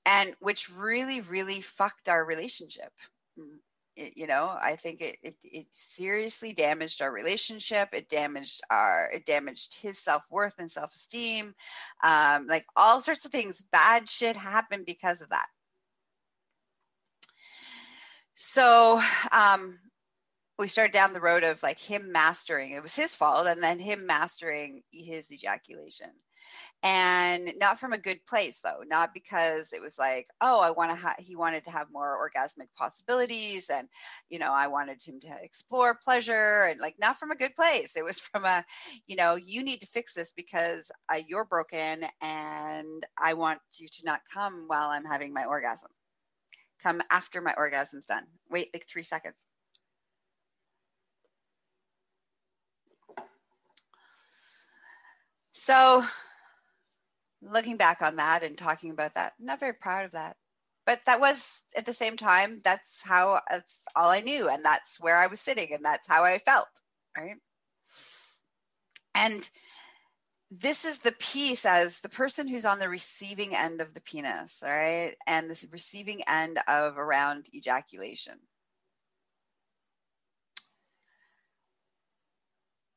And 0.07 0.35
which 0.41 0.71
really 0.71 1.21
really 1.21 1.61
fucked 1.61 2.09
our 2.09 2.25
relationship 2.25 2.93
it, 3.97 4.15
you 4.17 4.27
know 4.27 4.57
i 4.61 4.77
think 4.77 5.01
it, 5.01 5.17
it, 5.23 5.37
it 5.45 5.67
seriously 5.71 6.53
damaged 6.53 7.03
our 7.03 7.11
relationship. 7.11 7.91
It 7.93 8.09
damaged 8.09 8.61
our 8.71 9.11
it 9.13 9.27
damaged 9.27 9.81
his 9.81 9.99
self-worth 9.99 10.55
and 10.59 10.71
self-esteem. 10.71 11.55
Um, 12.03 12.47
like 12.47 12.67
all 12.77 13.01
sorts 13.01 13.25
of 13.25 13.33
things. 13.33 13.63
Bad 13.73 14.09
shit 14.09 14.37
happened 14.37 14.87
because 14.87 15.23
of 15.23 15.31
that. 15.31 15.47
So 18.35 19.01
um, 19.31 19.79
we 20.59 20.69
started 20.69 20.93
down 20.93 21.13
the 21.13 21.21
road 21.21 21.45
of 21.45 21.63
like 21.63 21.79
him 21.79 22.13
mastering. 22.13 22.73
It 22.73 22.83
was 22.83 22.97
his 22.97 23.15
fault 23.17 23.47
and 23.47 23.63
then 23.63 23.79
him 23.79 24.07
mastering 24.07 24.83
his 24.93 25.33
ejaculation 25.33 26.11
and 26.85 27.53
not 27.59 27.81
from 27.81 27.95
a 27.95 27.99
good 27.99 28.25
place 28.27 28.61
though 28.61 28.83
not 28.87 29.15
because 29.15 29.73
it 29.73 29.81
was 29.81 29.99
like 29.99 30.29
oh 30.43 30.61
i 30.61 30.71
want 30.71 30.91
to 30.91 30.97
have 30.97 31.17
he 31.19 31.35
wanted 31.35 31.65
to 31.65 31.71
have 31.71 31.87
more 31.91 32.31
orgasmic 32.31 32.69
possibilities 32.77 33.71
and 33.71 33.89
you 34.29 34.39
know 34.39 34.53
i 34.53 34.67
wanted 34.67 35.03
him 35.03 35.19
to 35.21 35.35
explore 35.43 35.95
pleasure 36.05 36.69
and 36.71 36.81
like 36.81 36.97
not 37.01 37.19
from 37.19 37.31
a 37.31 37.37
good 37.37 37.55
place. 37.55 37.97
It 37.97 38.05
was 38.05 38.21
from 38.21 38.45
a 38.45 38.65
you 39.07 39.17
know 39.17 39.37
you 39.37 39.63
need 39.63 39.81
to 39.81 39.87
fix 39.87 40.13
this 40.15 40.33
because 40.35 40.91
uh, 41.13 41.19
you're 41.27 41.47
broken 41.47 42.05
and 42.21 43.07
i 43.19 43.35
want 43.35 43.61
you 43.79 43.89
to 43.89 44.05
not 44.05 44.21
come 44.33 44.65
while 44.67 44.91
i'm 44.91 45.05
having 45.05 45.33
my 45.33 45.45
orgasm. 45.47 45.91
Come 46.83 47.01
after 47.11 47.41
my 47.41 47.55
orgasm's 47.57 48.07
done. 48.07 48.25
Wait 48.51 48.69
like 48.75 48.87
three 48.87 49.03
seconds. 49.03 49.45
So 55.53 56.05
looking 57.45 57.77
back 57.77 58.03
on 58.03 58.17
that 58.17 58.43
and 58.43 58.57
talking 58.57 58.91
about 58.91 59.15
that, 59.15 59.35
I'm 59.39 59.47
not 59.47 59.61
very 59.61 59.75
proud 59.75 60.07
of 60.07 60.13
that. 60.13 60.37
But 60.87 61.01
that 61.07 61.21
was 61.21 61.63
at 61.77 61.87
the 61.87 61.95
same 61.95 62.17
time, 62.17 62.61
that's 62.63 63.03
how 63.03 63.41
that's 63.49 63.83
all 63.97 64.11
I 64.11 64.21
knew. 64.21 64.49
And 64.49 64.65
that's 64.65 65.01
where 65.01 65.17
I 65.17 65.29
was 65.29 65.41
sitting 65.41 65.73
and 65.73 65.85
that's 65.85 66.07
how 66.07 66.25
I 66.25 66.39
felt. 66.39 66.69
Right. 67.17 67.37
And 69.15 69.49
this 70.51 70.85
is 70.85 70.99
the 70.99 71.13
piece 71.13 71.65
as 71.65 72.01
the 72.01 72.09
person 72.09 72.47
who's 72.47 72.65
on 72.65 72.79
the 72.79 72.89
receiving 72.89 73.55
end 73.57 73.81
of 73.81 73.95
the 73.95 74.01
penis, 74.01 74.63
all 74.63 74.75
right, 74.75 75.15
and 75.27 75.49
this 75.49 75.67
receiving 75.73 76.23
end 76.29 76.59
of 76.69 76.99
around 76.99 77.47
ejaculation. 77.55 78.35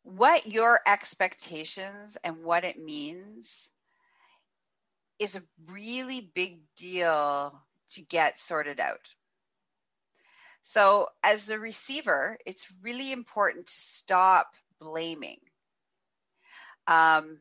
What 0.03 0.45
your 0.47 0.79
expectations 0.85 2.17
and 2.23 2.43
what 2.43 2.63
it 2.63 2.79
means 2.79 3.69
is 5.19 5.35
a 5.35 5.71
really 5.71 6.21
big 6.33 6.59
deal 6.75 7.59
to 7.91 8.01
get 8.01 8.37
sorted 8.37 8.79
out. 8.79 9.13
So, 10.61 11.07
as 11.23 11.45
the 11.45 11.59
receiver, 11.59 12.37
it's 12.45 12.73
really 12.81 13.11
important 13.11 13.67
to 13.67 13.73
stop 13.73 14.55
blaming. 14.79 15.39
Um, 16.87 17.39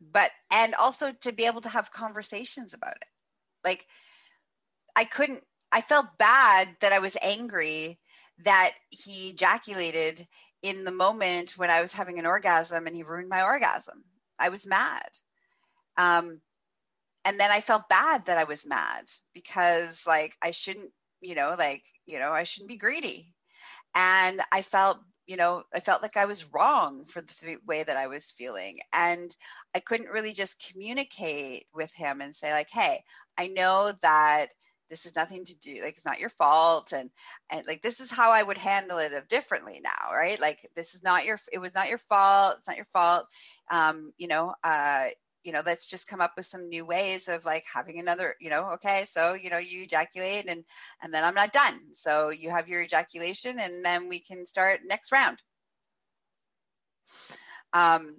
but, 0.00 0.30
and 0.52 0.74
also 0.74 1.12
to 1.22 1.32
be 1.32 1.46
able 1.46 1.62
to 1.62 1.68
have 1.68 1.92
conversations 1.92 2.74
about 2.74 2.96
it. 2.96 3.08
Like, 3.64 3.86
I 4.94 5.04
couldn't, 5.04 5.42
I 5.72 5.80
felt 5.80 6.18
bad 6.18 6.68
that 6.80 6.92
I 6.92 6.98
was 6.98 7.16
angry 7.22 7.98
that 8.44 8.72
he 8.90 9.30
ejaculated 9.30 10.26
in 10.62 10.84
the 10.84 10.90
moment 10.92 11.56
when 11.56 11.70
I 11.70 11.80
was 11.80 11.92
having 11.92 12.18
an 12.18 12.26
orgasm 12.26 12.86
and 12.86 12.94
he 12.94 13.02
ruined 13.02 13.28
my 13.28 13.42
orgasm. 13.42 14.04
I 14.38 14.48
was 14.48 14.66
mad. 14.66 15.08
Um, 15.96 16.40
and 17.24 17.38
then 17.38 17.50
I 17.50 17.60
felt 17.60 17.88
bad 17.88 18.26
that 18.26 18.38
I 18.38 18.44
was 18.44 18.66
mad 18.66 19.04
because 19.34 20.04
like 20.06 20.36
I 20.42 20.52
shouldn't, 20.52 20.90
you 21.20 21.34
know, 21.34 21.54
like, 21.58 21.84
you 22.06 22.18
know, 22.18 22.32
I 22.32 22.44
shouldn't 22.44 22.70
be 22.70 22.76
greedy. 22.76 23.34
And 23.94 24.40
I 24.52 24.62
felt, 24.62 24.98
you 25.26 25.36
know, 25.36 25.64
I 25.74 25.80
felt 25.80 26.02
like 26.02 26.16
I 26.16 26.26
was 26.26 26.52
wrong 26.52 27.04
for 27.04 27.20
the 27.22 27.58
way 27.66 27.82
that 27.82 27.96
I 27.96 28.08
was 28.08 28.30
feeling. 28.30 28.80
And 28.92 29.34
I 29.74 29.80
couldn't 29.80 30.10
really 30.10 30.32
just 30.32 30.64
communicate 30.72 31.66
with 31.74 31.92
him 31.94 32.20
and 32.20 32.34
say 32.34 32.52
like, 32.52 32.70
"Hey, 32.70 33.02
I 33.38 33.48
know 33.48 33.92
that 34.02 34.48
this 34.90 35.06
is 35.06 35.14
nothing 35.14 35.44
to 35.44 35.54
do 35.56 35.82
like 35.84 35.96
it's 35.96 36.04
not 36.04 36.18
your 36.18 36.28
fault 36.30 36.92
and 36.92 37.10
and 37.48 37.64
like 37.66 37.80
this 37.80 38.00
is 38.00 38.10
how 38.10 38.32
i 38.32 38.42
would 38.42 38.58
handle 38.58 38.98
it 38.98 39.12
differently 39.28 39.80
now 39.82 40.12
right 40.12 40.40
like 40.40 40.68
this 40.74 40.94
is 40.94 41.02
not 41.04 41.24
your 41.24 41.38
it 41.52 41.58
was 41.58 41.74
not 41.74 41.88
your 41.88 41.98
fault 41.98 42.56
it's 42.58 42.66
not 42.66 42.76
your 42.76 42.88
fault 42.92 43.24
um 43.70 44.12
you 44.18 44.26
know 44.26 44.52
uh 44.64 45.06
you 45.42 45.52
know 45.52 45.62
let's 45.64 45.86
just 45.86 46.08
come 46.08 46.20
up 46.20 46.32
with 46.36 46.46
some 46.46 46.68
new 46.68 46.84
ways 46.84 47.28
of 47.28 47.44
like 47.44 47.64
having 47.72 47.98
another 47.98 48.34
you 48.40 48.50
know 48.50 48.72
okay 48.72 49.04
so 49.08 49.34
you 49.34 49.50
know 49.50 49.58
you 49.58 49.82
ejaculate 49.82 50.48
and 50.48 50.64
and 51.02 51.12
then 51.12 51.24
i'm 51.24 51.34
not 51.34 51.52
done. 51.52 51.80
So 51.92 52.30
you 52.30 52.50
have 52.50 52.68
your 52.68 52.82
ejaculation 52.82 53.58
and 53.58 53.84
then 53.84 54.08
we 54.08 54.20
can 54.20 54.46
start 54.46 54.80
next 54.88 55.12
round. 55.12 55.38
Um 57.72 58.16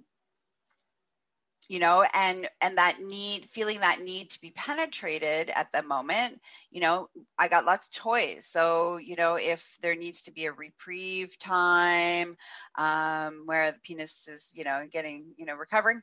you 1.68 1.78
know 1.78 2.04
and 2.14 2.48
and 2.60 2.78
that 2.78 3.00
need 3.00 3.46
feeling 3.46 3.80
that 3.80 4.00
need 4.00 4.30
to 4.30 4.40
be 4.40 4.50
penetrated 4.50 5.50
at 5.50 5.70
the 5.72 5.82
moment 5.82 6.40
you 6.70 6.80
know 6.80 7.08
i 7.38 7.48
got 7.48 7.64
lots 7.64 7.88
of 7.88 7.94
toys. 7.94 8.46
So 8.46 8.96
you 8.96 9.16
know 9.16 9.36
if 9.36 9.78
there 9.80 9.94
needs 9.94 10.22
to 10.22 10.32
be 10.32 10.46
a 10.46 10.52
reprieve 10.52 11.38
time 11.38 12.36
um, 12.76 13.42
where 13.46 13.72
the 13.72 13.78
penis 13.82 14.28
is 14.28 14.50
you 14.54 14.64
know 14.64 14.86
getting 14.90 15.32
you 15.36 15.46
know 15.46 15.54
recovering 15.54 16.02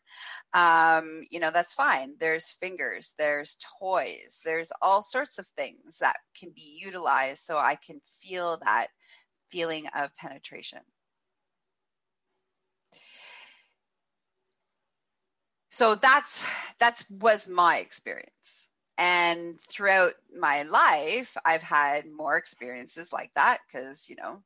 um, 0.54 1.24
you 1.30 1.40
know 1.40 1.52
that's 1.52 1.74
fine. 1.74 2.16
There's 2.20 2.52
fingers 2.52 3.14
there's 3.18 3.58
toys 3.80 4.42
there's 4.46 4.72
all 4.82 5.02
sorts 5.02 5.40
of 5.40 5.48
things 5.58 6.00
that 6.00 6.18
can 6.38 6.50
be 6.52 6.80
utilized 6.82 7.44
so 7.44 7.58
i 7.58 7.76
can 7.76 8.00
feel 8.06 8.58
that 8.64 8.88
feeling 9.50 9.88
of 9.96 10.16
penetration 10.16 10.80
so 15.70 15.96
that's 15.96 16.46
that's 16.80 17.10
was 17.10 17.48
my 17.48 17.78
experience. 17.78 18.68
And 18.98 19.60
throughout 19.62 20.14
my 20.38 20.64
life 20.64 21.38
i've 21.46 21.62
had 21.62 22.06
more 22.06 22.36
experiences 22.38 23.14
like 23.14 23.32
that 23.36 23.60
because 23.68 24.10
you 24.10 24.18
know 24.18 24.44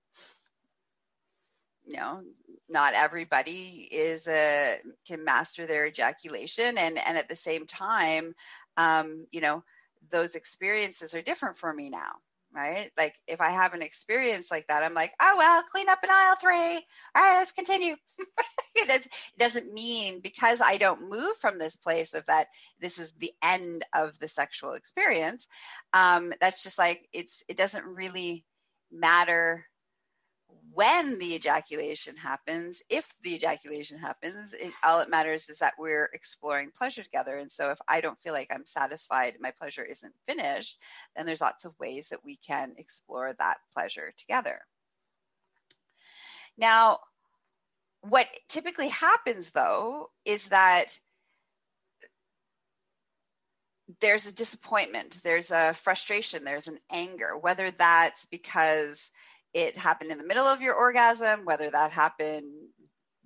you 1.85 1.97
know 1.97 2.21
not 2.69 2.93
everybody 2.93 3.87
is 3.91 4.27
a 4.27 4.77
can 5.07 5.23
master 5.23 5.65
their 5.65 5.87
ejaculation. 5.87 6.77
And 6.77 6.97
and 6.97 7.17
at 7.17 7.29
the 7.29 7.35
same 7.35 7.65
time 7.67 8.33
um, 8.77 9.25
you 9.31 9.41
know 9.41 9.63
those 10.09 10.35
experiences 10.35 11.15
are 11.15 11.21
different 11.21 11.57
for 11.57 11.73
me 11.73 11.89
now 11.89 12.13
right? 12.53 12.89
Like 12.97 13.15
if 13.27 13.41
i 13.41 13.49
have 13.49 13.73
an 13.73 13.81
experience 13.81 14.51
like 14.51 14.67
that 14.67 14.83
i'm 14.83 14.93
like 14.93 15.13
oh 15.21 15.35
well 15.37 15.63
clean 15.71 15.89
up 15.89 15.99
in 16.03 16.09
aisle 16.09 16.35
three. 16.41 16.53
All 16.53 17.21
right 17.21 17.37
let's 17.37 17.51
continue. 17.51 17.95
It, 18.75 18.87
does, 18.87 19.05
it 19.05 19.11
doesn't 19.37 19.71
mean 19.71 20.19
because 20.19 20.59
i 20.59 20.77
don't 20.77 21.07
move 21.09 21.37
from 21.39 21.59
this 21.59 21.75
place 21.75 22.15
of 22.15 22.25
that 22.25 22.47
this 22.79 22.97
is 22.97 23.13
the 23.19 23.31
end 23.43 23.85
of 23.93 24.17
the 24.17 24.27
sexual 24.27 24.73
experience 24.73 25.47
um, 25.93 26.33
that's 26.41 26.63
just 26.63 26.79
like 26.79 27.07
it's 27.13 27.43
it 27.47 27.55
doesn't 27.55 27.85
really 27.85 28.43
matter 28.91 29.65
when 30.73 31.19
the 31.19 31.35
ejaculation 31.35 32.15
happens, 32.15 32.81
if 32.89 33.07
the 33.21 33.35
ejaculation 33.35 33.97
happens, 33.97 34.53
it, 34.53 34.71
all 34.83 35.01
it 35.01 35.09
matters 35.09 35.49
is 35.49 35.59
that 35.59 35.75
we're 35.77 36.09
exploring 36.13 36.71
pleasure 36.75 37.03
together. 37.03 37.37
And 37.37 37.51
so 37.51 37.69
if 37.71 37.79
I 37.87 38.01
don't 38.01 38.19
feel 38.19 38.33
like 38.33 38.51
I'm 38.51 38.65
satisfied, 38.65 39.35
my 39.39 39.51
pleasure 39.51 39.83
isn't 39.83 40.13
finished, 40.25 40.79
then 41.15 41.25
there's 41.25 41.41
lots 41.41 41.65
of 41.65 41.77
ways 41.79 42.09
that 42.09 42.25
we 42.25 42.37
can 42.37 42.73
explore 42.77 43.33
that 43.33 43.57
pleasure 43.73 44.13
together. 44.17 44.61
Now, 46.57 46.99
what 48.01 48.27
typically 48.49 48.89
happens 48.89 49.51
though 49.51 50.09
is 50.25 50.49
that 50.49 50.97
there's 53.99 54.27
a 54.27 54.35
disappointment, 54.35 55.17
there's 55.23 55.51
a 55.51 55.73
frustration, 55.73 56.43
there's 56.43 56.67
an 56.67 56.79
anger, 56.91 57.37
whether 57.37 57.69
that's 57.71 58.25
because 58.25 59.11
it 59.53 59.77
happened 59.77 60.11
in 60.11 60.17
the 60.17 60.23
middle 60.23 60.45
of 60.45 60.61
your 60.61 60.75
orgasm, 60.75 61.45
whether 61.45 61.69
that 61.69 61.91
happened 61.91 62.51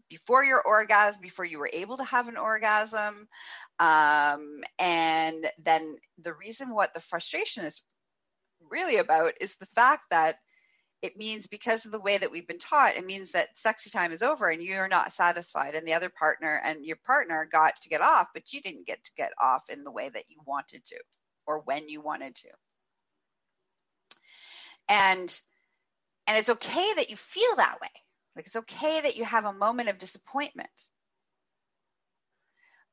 before 0.09 0.43
your 0.43 0.61
orgasm, 0.61 1.21
before 1.21 1.45
you 1.45 1.59
were 1.59 1.69
able 1.71 1.97
to 1.97 2.03
have 2.03 2.27
an 2.27 2.37
orgasm. 2.37 3.27
Um, 3.79 4.61
and 4.79 5.45
then 5.63 5.97
the 6.19 6.33
reason 6.33 6.73
what 6.73 6.93
the 6.93 6.99
frustration 6.99 7.63
is 7.63 7.81
really 8.69 8.97
about 8.97 9.33
is 9.41 9.55
the 9.55 9.65
fact 9.65 10.07
that 10.11 10.37
it 11.01 11.15
means 11.15 11.47
because 11.47 11.85
of 11.85 11.91
the 11.91 11.99
way 11.99 12.17
that 12.17 12.31
we've 12.31 12.47
been 12.47 12.57
taught, 12.57 12.97
it 12.97 13.05
means 13.05 13.31
that 13.31 13.57
sexy 13.57 13.91
time 13.91 14.11
is 14.11 14.23
over 14.23 14.49
and 14.49 14.63
you're 14.63 14.87
not 14.87 15.13
satisfied, 15.13 15.75
and 15.75 15.87
the 15.87 15.93
other 15.93 16.09
partner 16.09 16.59
and 16.63 16.83
your 16.83 16.97
partner 17.05 17.47
got 17.51 17.79
to 17.81 17.89
get 17.89 18.01
off, 18.01 18.29
but 18.33 18.51
you 18.51 18.61
didn't 18.61 18.87
get 18.87 19.03
to 19.03 19.11
get 19.15 19.31
off 19.39 19.69
in 19.69 19.83
the 19.83 19.91
way 19.91 20.09
that 20.09 20.23
you 20.27 20.37
wanted 20.45 20.83
to 20.85 20.97
or 21.45 21.61
when 21.61 21.87
you 21.87 22.01
wanted 22.01 22.35
to. 22.35 22.49
And 24.89 25.39
and 26.27 26.37
it's 26.37 26.49
okay 26.49 26.93
that 26.97 27.09
you 27.09 27.15
feel 27.15 27.55
that 27.55 27.79
way. 27.81 27.87
Like 28.35 28.45
it's 28.45 28.55
okay 28.55 29.01
that 29.01 29.17
you 29.17 29.25
have 29.25 29.45
a 29.45 29.53
moment 29.53 29.89
of 29.89 29.97
disappointment. 29.97 30.69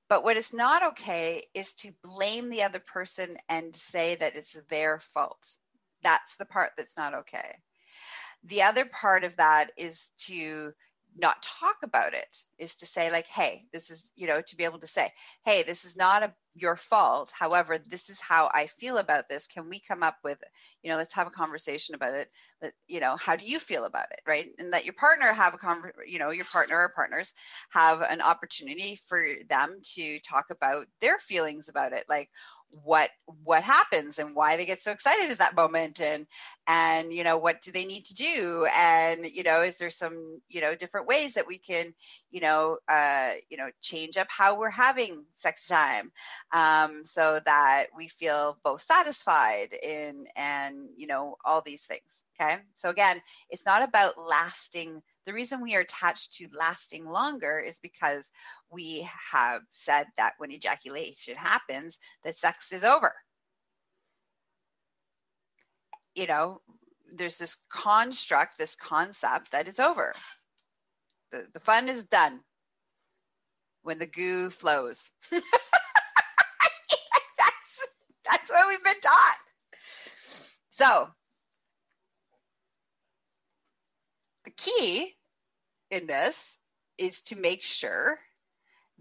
But 0.09 0.23
what 0.23 0.37
is 0.37 0.53
not 0.53 0.83
okay 0.93 1.45
is 1.55 1.75
to 1.75 1.93
blame 2.03 2.50
the 2.50 2.62
other 2.62 2.79
person 2.79 3.37
and 3.49 3.75
say 3.75 4.14
that 4.14 4.37
it's 4.37 4.57
their 4.69 5.00
fault. 5.00 5.57
That's 6.03 6.37
the 6.37 6.45
part 6.45 6.73
that's 6.76 6.97
not 6.97 7.14
okay. 7.14 7.57
The 8.45 8.62
other 8.62 8.85
part 8.85 9.25
of 9.25 9.37
that 9.37 9.73
is 9.76 10.11
to 10.26 10.73
not 11.16 11.42
talk 11.42 11.76
about 11.83 12.14
it 12.14 12.37
is 12.59 12.76
to 12.76 12.87
say 12.87 13.11
like 13.11 13.26
hey 13.26 13.62
this 13.73 13.90
is 13.90 14.11
you 14.16 14.26
know 14.26 14.40
to 14.40 14.56
be 14.56 14.64
able 14.64 14.78
to 14.78 14.87
say 14.87 15.11
hey 15.44 15.62
this 15.62 15.85
is 15.85 15.97
not 15.97 16.23
a, 16.23 16.33
your 16.56 16.76
fault. 16.76 17.33
However 17.37 17.78
this 17.78 18.11
is 18.11 18.21
how 18.21 18.49
i 18.54 18.66
feel 18.66 18.99
about 18.99 19.28
this. 19.28 19.47
Can 19.47 19.68
we 19.68 19.80
come 19.80 20.02
up 20.02 20.16
with 20.23 20.38
you 20.83 20.90
know 20.90 20.97
let's 20.97 21.14
have 21.14 21.26
a 21.26 21.30
conversation 21.30 21.94
about 21.94 22.14
it. 22.14 22.28
That 22.62 22.73
you 22.88 23.00
know 23.00 23.16
how 23.16 23.37
do 23.37 23.44
you 23.44 23.59
feel 23.59 23.85
about 23.85 24.06
it 24.12 24.21
right? 24.26 24.49
And 24.59 24.73
that 24.73 24.85
your 24.85 24.94
partner 24.94 25.33
have 25.33 25.54
a 25.54 25.59
con 25.59 25.83
you 26.06 26.18
know 26.18 26.30
your 26.30 26.44
partner 26.44 26.78
or 26.78 26.92
partners 26.94 27.33
have 27.71 28.02
an 28.02 28.21
opportunity 28.21 28.99
for 29.06 29.21
them 29.49 29.80
to 29.94 30.18
talk 30.21 30.47
about 30.50 30.87
their 31.00 31.18
feelings 31.18 31.68
about 31.68 31.92
it. 31.92 32.04
Like 32.09 32.30
what 32.83 33.11
what 33.45 33.62
happens 33.62 34.19
and 34.19 34.35
why 34.35 34.57
they 34.57 34.66
get 34.66 34.83
so 34.83 34.90
excited 34.90 35.31
at 35.31 35.38
that 35.38 35.54
moment 35.54 36.00
and 36.00 36.26
and 36.66 37.12
you 37.12 37.25
know 37.25 37.38
what 37.38 37.61
do 37.62 37.71
they 37.73 37.85
need 37.85 38.04
to 38.07 38.14
do? 38.14 38.66
And 38.76 39.26
you 39.26 39.43
know 39.43 39.62
is 39.62 39.76
there 39.76 39.91
some 39.91 40.41
you 40.49 40.60
know 40.60 40.75
different 40.75 41.06
ways 41.06 41.34
that 41.34 41.47
we 41.47 41.58
can 41.58 41.95
you 42.30 42.41
know 42.41 42.78
uh 42.89 43.32
you 43.49 43.56
know 43.56 43.71
change 43.82 44.17
up 44.17 44.26
how 44.30 44.58
we're 44.58 44.71
having 44.71 45.25
sex 45.32 45.69
time? 45.69 46.10
Um 46.52 47.04
so 47.04 47.41
that 47.45 47.87
we 47.97 48.08
feel 48.08 48.58
both 48.65 48.80
satisfied 48.80 49.69
in 49.82 50.26
and 50.37 50.89
you 50.97 51.06
know 51.06 51.37
all 51.45 51.63
these 51.63 51.84
things 51.84 52.25
okay 52.40 52.56
so 52.73 52.90
again 52.90 53.20
it's 53.50 53.66
not 53.66 53.86
about 53.86 54.14
lasting 54.18 55.02
the 55.25 55.32
reason 55.32 55.62
we 55.62 55.75
are 55.75 55.80
attached 55.80 56.34
to 56.34 56.49
lasting 56.56 57.06
longer 57.06 57.58
is 57.58 57.78
because 57.78 58.30
we 58.70 59.08
have 59.32 59.62
said 59.70 60.06
that 60.16 60.34
when 60.38 60.50
ejaculation 60.50 61.34
happens, 61.36 61.99
that 62.25 62.36
sex 62.36 62.73
is 62.73 62.84
over. 62.84 63.14
You 66.14 66.26
know, 66.26 66.60
there's 67.14 67.38
this 67.38 67.56
construct, 67.70 68.58
this 68.58 68.76
concept 68.76 69.52
that 69.52 69.68
it's 69.68 69.80
over. 69.80 70.14
The, 71.32 71.47
the 71.54 71.60
fun 71.60 71.88
is 71.88 72.04
done 72.04 72.40
when 73.82 73.99
the 73.99 74.06
goo 74.06 74.50
flows. 74.50 75.10
that's, 75.30 75.42
that's 78.30 78.50
what 78.50 78.68
we've 78.68 78.84
been 78.84 79.00
taught. 79.00 79.38
So, 80.70 81.08
key 84.78 85.13
in 85.91 86.06
this 86.06 86.58
is 86.99 87.23
to 87.23 87.37
make 87.37 87.63
sure 87.63 88.19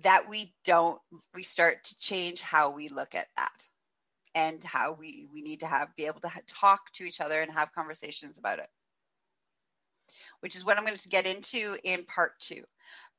that 0.04 0.28
we 0.30 0.54
don't 0.66 1.00
we 1.36 1.44
start 1.44 1.84
to 1.84 1.98
change 2.00 2.42
how 2.42 2.72
we 2.72 2.90
look 2.90 3.14
at 3.16 3.28
that 3.38 3.68
and 4.36 4.64
how 4.64 4.94
we 4.94 5.28
we 5.32 5.42
need 5.42 5.60
to 5.60 5.68
have 5.68 5.96
be 5.96 6.08
able 6.08 6.20
to 6.22 6.32
talk 6.48 6.92
to 6.94 7.04
each 7.04 7.22
other 7.22 7.42
and 7.42 7.52
have 7.52 7.74
conversations 7.74 8.40
about 8.40 8.60
it 8.60 8.68
which 10.40 10.56
is 10.56 10.66
what 10.66 10.78
i'm 10.78 10.86
going 10.86 10.98
to 10.98 11.10
get 11.10 11.28
into 11.28 11.78
in 11.84 12.04
part 12.06 12.32
two 12.40 12.64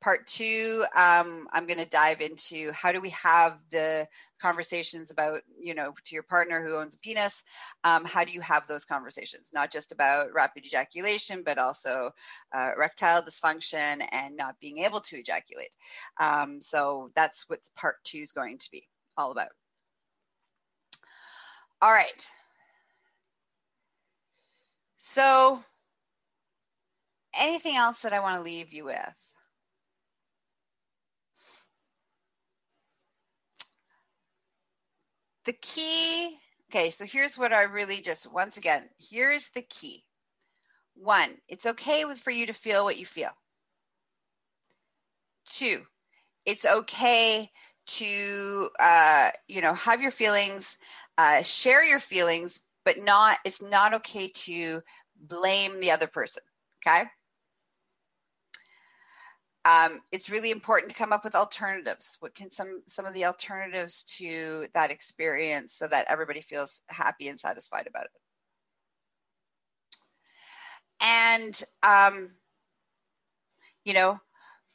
Part 0.05 0.27
two, 0.27 0.85
um, 0.95 1.49
I'm 1.51 1.67
going 1.67 1.79
to 1.79 1.88
dive 1.88 2.21
into 2.21 2.71
how 2.73 2.93
do 2.93 3.01
we 3.01 3.09
have 3.09 3.59
the 3.71 4.07
conversations 4.38 5.11
about, 5.11 5.40
you 5.59 5.75
know, 5.75 5.95
to 6.05 6.14
your 6.14 6.25
partner 6.25 6.62
who 6.62 6.77
owns 6.77 6.95
a 6.95 6.99
penis. 6.99 7.43
Um, 7.85 8.05
how 8.05 8.23
do 8.23 8.33
you 8.33 8.43
have 8.43 8.67
those 8.67 8.85
conversations? 8.85 9.53
Not 9.55 9.73
just 9.73 9.93
about 9.93 10.35
rapid 10.35 10.67
ejaculation, 10.67 11.43
but 11.43 11.57
also 11.57 12.11
uh, 12.55 12.73
erectile 12.77 13.23
dysfunction 13.23 14.07
and 14.12 14.37
not 14.37 14.61
being 14.61 14.81
able 14.81 15.01
to 15.01 15.17
ejaculate. 15.17 15.71
Um, 16.21 16.61
so 16.61 17.11
that's 17.17 17.49
what 17.49 17.61
part 17.75 17.97
two 18.05 18.19
is 18.19 18.33
going 18.33 18.59
to 18.59 18.71
be 18.71 18.87
all 19.17 19.33
about. 19.33 19.53
All 21.81 21.93
right. 21.93 22.31
So, 24.99 25.59
anything 27.40 27.77
else 27.77 28.03
that 28.03 28.12
I 28.12 28.21
want 28.21 28.37
to 28.37 28.43
leave 28.43 28.75
you 28.75 28.85
with? 28.85 29.34
The 35.45 35.53
key, 35.53 36.39
okay, 36.71 36.91
so 36.91 37.05
here's 37.05 37.39
what 37.39 37.53
I 37.53 37.65
really 37.65 38.01
just, 38.01 38.33
once 38.33 38.57
again, 38.57 38.83
here's 39.11 39.49
the 39.51 39.63
key. 39.63 40.05
One, 40.95 41.31
it's 41.49 41.67
okay 41.67 42.05
with, 42.05 42.19
for 42.19 42.31
you 42.31 42.47
to 42.47 42.53
feel 42.53 42.85
what 42.85 42.99
you 42.99 43.07
feel. 43.07 43.31
Two, 45.47 45.83
it's 46.47 46.65
okay 46.65 47.51
to, 47.87 48.71
uh, 48.79 49.31
you 49.49 49.61
know, 49.61 49.75
have 49.75 50.01
your 50.01 50.11
feelings, 50.11 50.79
uh, 51.19 51.43
share 51.43 51.85
your 51.85 51.99
feelings, 51.99 52.61
but 52.85 52.99
not, 52.99 53.39
it's 53.45 53.63
not 53.63 53.95
okay 53.95 54.29
to 54.29 54.81
blame 55.17 55.81
the 55.81 55.91
other 55.91 56.07
person. 56.07 56.43
Okay 56.87 57.05
um, 59.64 60.00
it's 60.12 60.29
really 60.29 60.50
important 60.50 60.92
to 60.92 60.98
come 60.98 61.12
up 61.12 61.24
with 61.24 61.35
alternatives. 61.35 62.16
What 62.20 62.35
can 62.35 62.50
some 62.50 62.83
some 62.87 63.07
of 63.07 63.14
the 63.14 63.24
alternatives 63.24 64.05
to 64.18 64.66
that 64.74 64.90
experience 64.90 65.72
so 65.74 65.87
that 65.88 66.07
everybody 66.09 66.42
feels 66.42 66.83
happy 66.88 67.29
and 67.29 67.40
satisfied 67.40 67.87
about 67.87 68.05
it? 68.05 68.11
And 71.00 71.62
um, 71.83 72.31
you 73.85 73.94
know, 73.94 74.20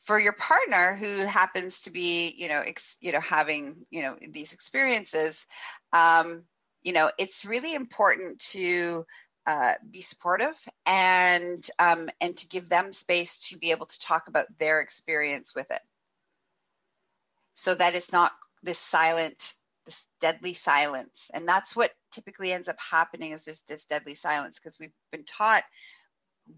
for 0.05 0.19
your 0.19 0.33
partner 0.33 0.95
who 0.95 1.25
happens 1.25 1.81
to 1.81 1.91
be, 1.91 2.33
you 2.37 2.47
know, 2.47 2.61
ex, 2.65 2.97
you 2.99 3.11
know, 3.11 3.21
having 3.21 3.85
you 3.91 4.01
know 4.01 4.17
these 4.31 4.53
experiences, 4.53 5.45
um, 5.93 6.43
you 6.81 6.93
know, 6.93 7.11
it's 7.19 7.45
really 7.45 7.75
important 7.75 8.39
to 8.39 9.05
uh, 9.49 9.73
be 9.89 10.01
supportive 10.01 10.55
and 10.85 11.67
um, 11.79 12.07
and 12.21 12.37
to 12.37 12.47
give 12.47 12.69
them 12.69 12.91
space 12.91 13.49
to 13.49 13.57
be 13.57 13.71
able 13.71 13.87
to 13.87 13.99
talk 13.99 14.27
about 14.27 14.45
their 14.59 14.79
experience 14.79 15.55
with 15.55 15.71
it 15.71 15.81
so 17.53 17.73
that 17.73 17.95
it's 17.95 18.13
not 18.13 18.31
this 18.61 18.77
silent 18.77 19.55
this 19.87 20.05
deadly 20.21 20.53
silence 20.53 21.31
and 21.33 21.47
that's 21.47 21.75
what 21.75 21.91
typically 22.11 22.51
ends 22.51 22.67
up 22.67 22.77
happening 22.79 23.31
is 23.31 23.43
there's 23.43 23.63
this 23.63 23.85
deadly 23.85 24.13
silence 24.13 24.59
because 24.59 24.77
we've 24.79 24.93
been 25.11 25.23
taught 25.23 25.63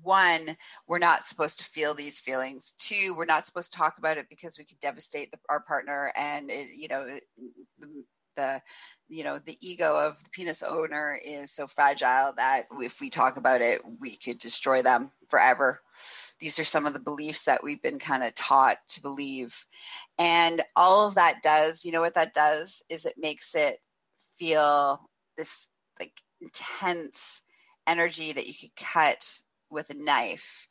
one, 0.04 0.58
we're 0.88 1.00
not 1.00 1.26
supposed 1.26 1.60
to 1.60 1.66
feel 1.66 1.94
these 1.94 2.20
feelings. 2.20 2.74
Two, 2.78 3.14
we're 3.14 3.26
not 3.26 3.46
supposed 3.46 3.74
to 3.74 3.78
talk 3.78 3.98
about 3.98 4.18
it 4.18 4.28
because 4.30 4.58
we 4.58 4.64
could 4.64 4.80
devastate 4.80 5.32
the, 5.32 5.38
our 5.50 5.60
partner, 5.60 6.14
and 6.16 6.50
it, 6.50 6.70
you 6.78 6.88
know, 6.88 7.20
the, 8.36 8.62
you 9.10 9.24
know 9.24 9.40
the 9.40 9.58
ego 9.62 9.94
of 9.94 10.24
the 10.24 10.30
penis 10.30 10.64
owner 10.64 11.20
is 11.24 11.52
so 11.52 11.68
fragile 11.68 12.34
that 12.38 12.64
if 12.80 13.02
we 13.02 13.10
talk 13.10 13.36
about 13.36 13.62
it 13.62 13.82
we 14.00 14.16
could 14.16 14.38
destroy 14.38 14.82
them 14.82 15.12
forever. 15.30 15.82
These 16.40 16.60
are 16.60 16.64
some 16.64 16.86
of 16.86 16.94
the 16.94 17.00
beliefs 17.00 17.46
that 17.46 17.64
we've 17.64 17.82
been 17.82 18.00
kind 18.00 18.24
of 18.24 18.34
taught 18.36 18.78
to 18.90 19.02
believe. 19.02 19.66
And 20.18 20.62
all 20.76 21.08
of 21.08 21.16
that 21.16 21.42
does 21.44 21.84
you 21.84 21.92
know 21.92 22.02
what 22.02 22.16
that 22.16 22.34
does? 22.34 22.84
Is 22.90 23.06
it 23.06 23.16
makes 23.18 23.54
it 23.56 23.78
feel 24.38 25.02
this 25.38 25.68
like 26.00 26.14
intense 26.42 27.42
energy 27.88 28.32
that 28.32 28.48
you 28.48 28.54
could 28.54 28.76
cut 28.76 29.42
with 29.70 29.90
a 29.90 29.96
knife. 29.96 30.68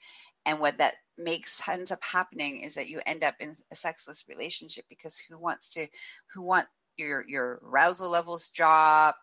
And 0.46 0.58
what 0.58 0.78
that 0.78 0.94
makes 1.18 1.66
ends 1.68 1.92
up 1.92 2.02
happening 2.02 2.62
is 2.62 2.74
that 2.74 2.88
you 2.88 3.00
end 3.04 3.24
up 3.24 3.34
in 3.40 3.54
a 3.70 3.76
sexless 3.76 4.24
relationship 4.28 4.84
because 4.88 5.18
who 5.18 5.38
wants 5.38 5.74
to 5.74 5.86
who 6.32 6.42
want 6.42 6.66
your 7.00 7.24
your 7.28 7.60
arousal 7.64 8.10
levels 8.10 8.50
drop. 8.50 9.16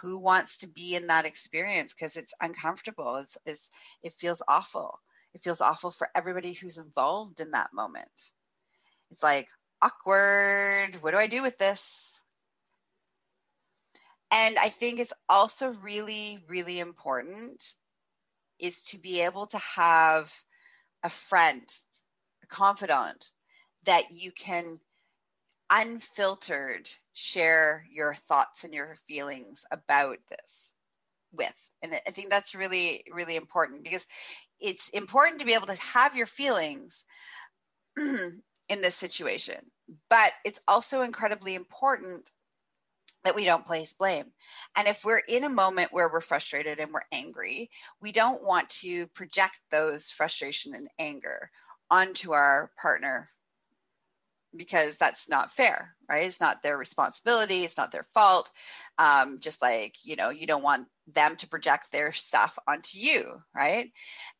Who 0.00 0.18
wants 0.18 0.58
to 0.58 0.66
be 0.68 0.94
in 0.96 1.08
that 1.08 1.26
experience? 1.26 1.94
Because 1.94 2.16
it's 2.16 2.34
uncomfortable. 2.40 3.16
It's, 3.16 3.38
it's 3.46 3.70
it 4.02 4.14
feels 4.14 4.42
awful. 4.48 5.00
It 5.34 5.42
feels 5.42 5.60
awful 5.60 5.90
for 5.90 6.08
everybody 6.14 6.52
who's 6.52 6.78
involved 6.78 7.40
in 7.40 7.52
that 7.52 7.72
moment. 7.72 8.32
It's 9.10 9.22
like 9.22 9.48
awkward. 9.82 10.96
What 11.00 11.12
do 11.12 11.18
i 11.18 11.26
do 11.26 11.42
with 11.42 11.58
this? 11.58 12.18
And 14.30 14.58
i 14.58 14.68
think 14.68 15.00
it's 15.00 15.12
also 15.28 15.72
really 15.74 16.42
really 16.48 16.80
important 16.80 17.74
is 18.60 18.82
to 18.82 18.98
be 18.98 19.20
able 19.22 19.46
to 19.48 19.58
have 19.58 20.32
a 21.02 21.10
friend 21.10 21.62
a 22.42 22.46
confidant 22.46 23.30
that 23.84 24.10
you 24.10 24.32
can 24.32 24.78
unfiltered 25.70 26.88
share 27.12 27.84
your 27.90 28.14
thoughts 28.14 28.64
and 28.64 28.74
your 28.74 28.94
feelings 29.08 29.64
about 29.70 30.18
this 30.28 30.74
with. 31.32 31.70
And 31.82 31.94
I 31.94 32.10
think 32.10 32.30
that's 32.30 32.54
really, 32.54 33.04
really 33.12 33.36
important 33.36 33.84
because 33.84 34.06
it's 34.60 34.88
important 34.90 35.40
to 35.40 35.46
be 35.46 35.54
able 35.54 35.66
to 35.66 35.80
have 35.94 36.16
your 36.16 36.26
feelings 36.26 37.04
in 37.96 38.42
this 38.68 38.94
situation. 38.94 39.58
But 40.08 40.32
it's 40.44 40.60
also 40.68 41.02
incredibly 41.02 41.54
important 41.54 42.30
that 43.24 43.36
we 43.36 43.44
don't 43.44 43.66
place 43.66 43.92
blame. 43.92 44.26
And 44.76 44.88
if 44.88 45.04
we're 45.04 45.22
in 45.28 45.44
a 45.44 45.48
moment 45.48 45.92
where 45.92 46.10
we're 46.10 46.20
frustrated 46.20 46.80
and 46.80 46.92
we're 46.92 47.00
angry, 47.12 47.70
we 48.00 48.12
don't 48.12 48.42
want 48.42 48.70
to 48.80 49.06
project 49.08 49.60
those 49.70 50.10
frustration 50.10 50.74
and 50.74 50.88
anger 50.98 51.50
onto 51.90 52.32
our 52.32 52.70
partner 52.80 53.28
because 54.56 54.96
that's 54.96 55.28
not 55.28 55.50
fair, 55.50 55.94
right? 56.08 56.26
It's 56.26 56.40
not 56.40 56.62
their 56.62 56.76
responsibility. 56.76 57.60
It's 57.62 57.76
not 57.76 57.92
their 57.92 58.02
fault. 58.02 58.50
Um, 58.98 59.40
just 59.40 59.62
like, 59.62 59.96
you 60.04 60.16
know, 60.16 60.30
you 60.30 60.46
don't 60.46 60.62
want 60.62 60.88
them 61.06 61.36
to 61.36 61.48
project 61.48 61.90
their 61.90 62.12
stuff 62.12 62.58
onto 62.68 62.98
you, 62.98 63.42
right? 63.54 63.90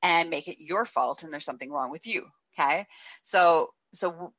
And 0.02 0.30
make 0.30 0.48
it 0.48 0.62
your 0.62 0.84
fault 0.84 1.22
and 1.22 1.32
there's 1.32 1.44
something 1.44 1.70
wrong 1.70 1.90
with 1.90 2.06
you. 2.06 2.26
Okay. 2.58 2.86
So, 3.22 3.70
so 3.92 4.32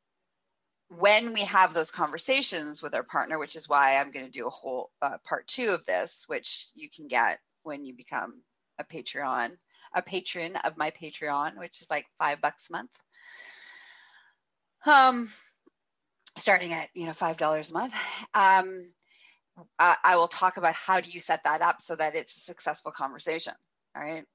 when 0.90 1.34
we 1.34 1.42
have 1.42 1.74
those 1.74 1.92
conversations 1.92 2.82
with 2.82 2.94
our 2.94 3.04
partner, 3.04 3.40
which 3.40 3.56
is 3.56 3.68
why 3.68 3.98
I'm 3.98 4.12
going 4.12 4.26
to 4.26 4.32
do 4.32 4.48
a 4.48 4.52
whole 4.52 4.92
uh, 5.02 5.18
part 5.24 5.48
two 5.48 5.72
of 5.72 5.86
this, 5.86 6.26
which 6.28 6.68
you 6.76 6.90
can 6.90 7.08
get 7.08 7.40
when 7.64 7.86
you 7.86 7.96
become 7.96 8.42
a 8.80 8.84
Patreon, 8.84 9.52
a 9.94 10.02
patron 10.02 10.56
of 10.58 10.78
my 10.78 10.92
Patreon, 10.92 11.58
which 11.58 11.82
is 11.82 11.90
like 11.90 12.06
five 12.18 12.42
bucks 12.42 12.70
a 12.70 12.74
month. 12.74 12.92
Um, 14.86 15.30
starting 16.38 16.74
at 16.74 16.90
you 16.96 17.06
know 17.06 17.14
five 17.14 17.38
dollars 17.38 17.72
a 17.72 17.74
month. 17.74 17.94
Um, 18.34 18.92
I, 19.80 19.96
I 20.04 20.16
will 20.18 20.28
talk 20.28 20.58
about 20.58 20.74
how 20.74 21.00
do 21.02 21.12
you 21.12 21.20
set 21.20 21.44
that 21.44 21.62
up 21.62 21.82
so 21.82 21.96
that 21.96 22.16
it's 22.16 22.38
a 22.38 22.42
successful 22.42 22.92
conversation 22.92 23.54
all 23.96 24.04
right? 24.04 24.26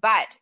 But 0.00 0.38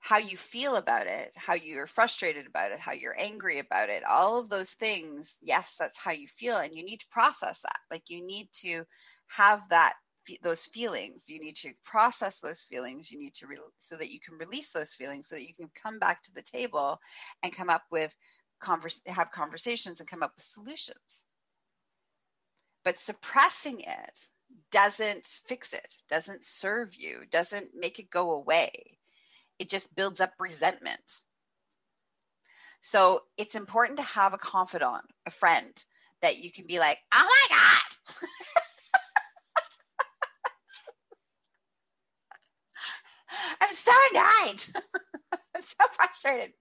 how 0.00 0.18
you 0.18 0.36
feel 0.36 0.76
about 0.76 1.06
it 1.06 1.32
how 1.36 1.54
you're 1.54 1.86
frustrated 1.86 2.46
about 2.46 2.72
it 2.72 2.80
how 2.80 2.92
you're 2.92 3.18
angry 3.18 3.58
about 3.58 3.88
it 3.88 4.04
all 4.04 4.38
of 4.38 4.50
those 4.50 4.72
things 4.72 5.38
yes 5.40 5.76
that's 5.78 6.02
how 6.02 6.12
you 6.12 6.28
feel 6.28 6.58
and 6.58 6.74
you 6.74 6.84
need 6.84 7.00
to 7.00 7.06
process 7.10 7.60
that. 7.62 7.78
Like 7.90 8.02
you 8.08 8.24
need 8.24 8.48
to 8.62 8.84
have 9.28 9.66
that 9.70 9.94
those 10.42 10.66
feelings. 10.66 11.28
You 11.28 11.38
need 11.40 11.56
to 11.56 11.72
process 11.84 12.40
those 12.40 12.62
feelings. 12.62 13.10
You 13.10 13.18
need 13.18 13.34
to 13.34 13.46
re- 13.46 13.58
so 13.78 13.96
that 13.96 14.10
you 14.10 14.20
can 14.20 14.38
release 14.38 14.72
those 14.72 14.94
feelings 14.94 15.28
so 15.28 15.36
that 15.36 15.46
you 15.46 15.54
can 15.54 15.70
come 15.74 15.98
back 15.98 16.22
to 16.22 16.32
the 16.34 16.42
table 16.42 16.98
and 17.42 17.54
come 17.54 17.70
up 17.70 17.82
with 17.90 18.14
converse, 18.64 19.00
have 19.06 19.30
conversations 19.30 20.00
and 20.00 20.08
come 20.08 20.22
up 20.22 20.32
with 20.36 20.44
solutions. 20.44 21.24
But 22.84 22.98
suppressing 22.98 23.80
it 23.80 24.18
doesn't 24.70 25.26
fix 25.46 25.72
it, 25.72 25.94
doesn't 26.08 26.44
serve 26.44 26.94
you, 26.94 27.22
doesn't 27.30 27.70
make 27.74 27.98
it 27.98 28.10
go 28.10 28.32
away. 28.32 28.98
It 29.58 29.68
just 29.70 29.94
builds 29.94 30.20
up 30.20 30.32
resentment. 30.40 31.22
So 32.80 33.22
it's 33.38 33.54
important 33.54 33.98
to 33.98 34.04
have 34.04 34.34
a 34.34 34.38
confidant, 34.38 35.04
a 35.26 35.30
friend 35.30 35.72
that 36.22 36.38
you 36.38 36.50
can 36.52 36.66
be 36.66 36.78
like, 36.78 36.98
oh 37.14 37.46
my 37.50 37.56
God. 37.56 38.28
I'm 43.60 43.74
so 43.74 43.92
annoyed. 44.12 44.64
I'm 45.56 45.62
so 45.62 45.84
frustrated 45.92 46.52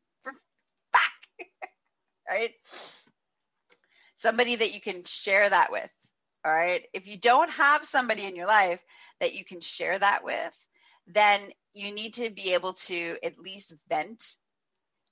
right? 2.29 2.51
Somebody 4.15 4.55
that 4.55 4.73
you 4.73 4.81
can 4.81 5.03
share 5.03 5.49
that 5.49 5.71
with. 5.71 5.91
All 6.45 6.51
right. 6.51 6.83
If 6.93 7.07
you 7.07 7.17
don't 7.17 7.49
have 7.51 7.85
somebody 7.85 8.25
in 8.25 8.35
your 8.35 8.47
life 8.47 8.83
that 9.19 9.33
you 9.33 9.45
can 9.45 9.61
share 9.61 9.97
that 9.97 10.23
with, 10.23 10.67
then 11.07 11.39
you 11.73 11.93
need 11.93 12.15
to 12.15 12.29
be 12.29 12.53
able 12.53 12.73
to 12.73 13.17
at 13.23 13.39
least 13.39 13.73
vent 13.89 14.35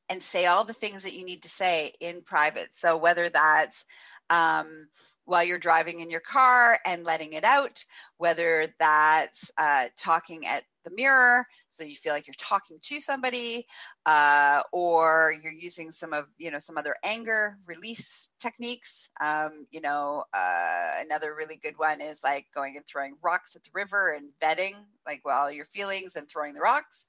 and 0.10 0.22
say 0.22 0.46
all 0.46 0.66
the 0.66 0.74
things 0.74 1.04
that 1.04 1.14
you 1.14 1.24
need 1.24 1.44
to 1.44 1.50
say 1.50 1.94
in 2.02 2.22
private. 2.22 2.76
So 2.76 2.98
whether 2.98 3.30
that's 3.30 3.86
um, 4.30 4.88
while 5.26 5.44
you're 5.44 5.58
driving 5.58 6.02
in 6.02 6.10
your 6.10 6.22
car 6.22 6.78
and 6.86 7.06
letting 7.06 7.34
it 7.34 7.46
out, 7.46 7.84
whether 8.18 8.68
that's 8.80 9.52
uh, 9.58 9.88
talking 9.98 10.46
at 10.48 10.64
the 10.84 10.92
mirror 10.92 11.46
so 11.72 11.86
you 11.86 11.96
feel 11.96 12.14
like 12.14 12.28
you're 12.28 12.34
talking 12.38 12.78
to 12.82 13.00
somebody 13.00 13.66
uh, 14.06 14.62
or 14.74 15.34
you're 15.42 15.54
using 15.54 15.92
some 15.92 16.12
of 16.12 16.26
you 16.38 16.52
know 16.52 16.60
some 16.60 16.78
other 16.78 16.96
anger 17.04 17.58
release 17.66 18.30
techniques. 18.40 19.10
Um, 19.22 19.66
you 19.72 19.80
know 19.82 20.26
uh, 20.34 20.92
another 21.00 21.34
really 21.34 21.58
good 21.58 21.78
one 21.78 22.02
is 22.02 22.20
like 22.24 22.48
going 22.54 22.76
and 22.76 22.86
throwing 22.86 23.16
rocks 23.22 23.56
at 23.56 23.64
the 23.64 23.70
river 23.74 24.14
and 24.14 24.30
betting 24.40 24.76
like 25.08 25.22
while 25.24 25.52
your 25.52 25.66
feelings 25.66 26.16
and 26.16 26.28
throwing 26.28 26.54
the 26.54 26.62
rocks. 26.62 27.08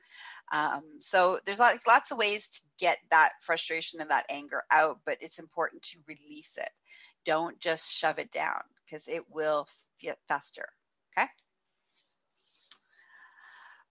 Um, 0.53 0.83
so 1.01 1.40
there's 1.44 1.59
lots, 1.59 1.87
lots 1.87 2.11
of 2.12 2.18
ways 2.18 2.48
to 2.48 2.61
get 2.79 2.98
that 3.11 3.33
frustration 3.42 4.01
and 4.01 4.11
that 4.11 4.27
anger 4.29 4.62
out 4.70 5.01
but 5.05 5.18
it's 5.20 5.38
important 5.38 5.83
to 5.83 5.98
release 6.07 6.57
it. 6.57 6.70
Don't 7.25 7.59
just 7.59 7.92
shove 7.92 8.18
it 8.18 8.31
down 8.31 8.62
because 8.85 9.09
it 9.09 9.25
will 9.31 9.66
fester 10.29 10.68
okay 11.18 11.29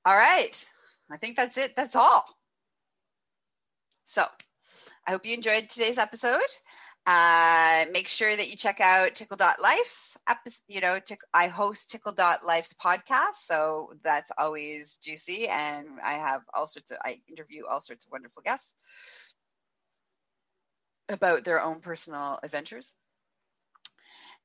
all 0.05 0.15
right. 0.15 0.65
I 1.11 1.17
think 1.17 1.35
that's 1.37 1.57
it. 1.57 1.75
That's 1.75 1.95
all. 1.95 2.23
So 4.05 4.23
I 5.05 5.11
hope 5.11 5.25
you 5.25 5.33
enjoyed 5.33 5.69
today's 5.69 5.97
episode. 5.97 6.39
Uh, 7.05 7.85
make 7.91 8.07
sure 8.07 8.35
that 8.35 8.49
you 8.49 8.55
check 8.55 8.79
out 8.79 9.15
tickle.life's 9.15 10.17
episode. 10.27 10.63
You 10.67 10.81
know, 10.81 10.99
tick, 10.99 11.21
I 11.33 11.47
host 11.47 11.89
tickle.life's 11.89 12.73
podcast. 12.73 13.35
So 13.35 13.93
that's 14.03 14.31
always 14.37 14.97
juicy. 15.03 15.47
And 15.47 15.87
I 16.03 16.13
have 16.13 16.41
all 16.53 16.67
sorts 16.67 16.91
of, 16.91 16.97
I 17.03 17.19
interview 17.27 17.63
all 17.69 17.81
sorts 17.81 18.05
of 18.05 18.11
wonderful 18.11 18.43
guests 18.45 18.75
about 21.09 21.43
their 21.43 21.61
own 21.61 21.79
personal 21.79 22.39
adventures. 22.43 22.93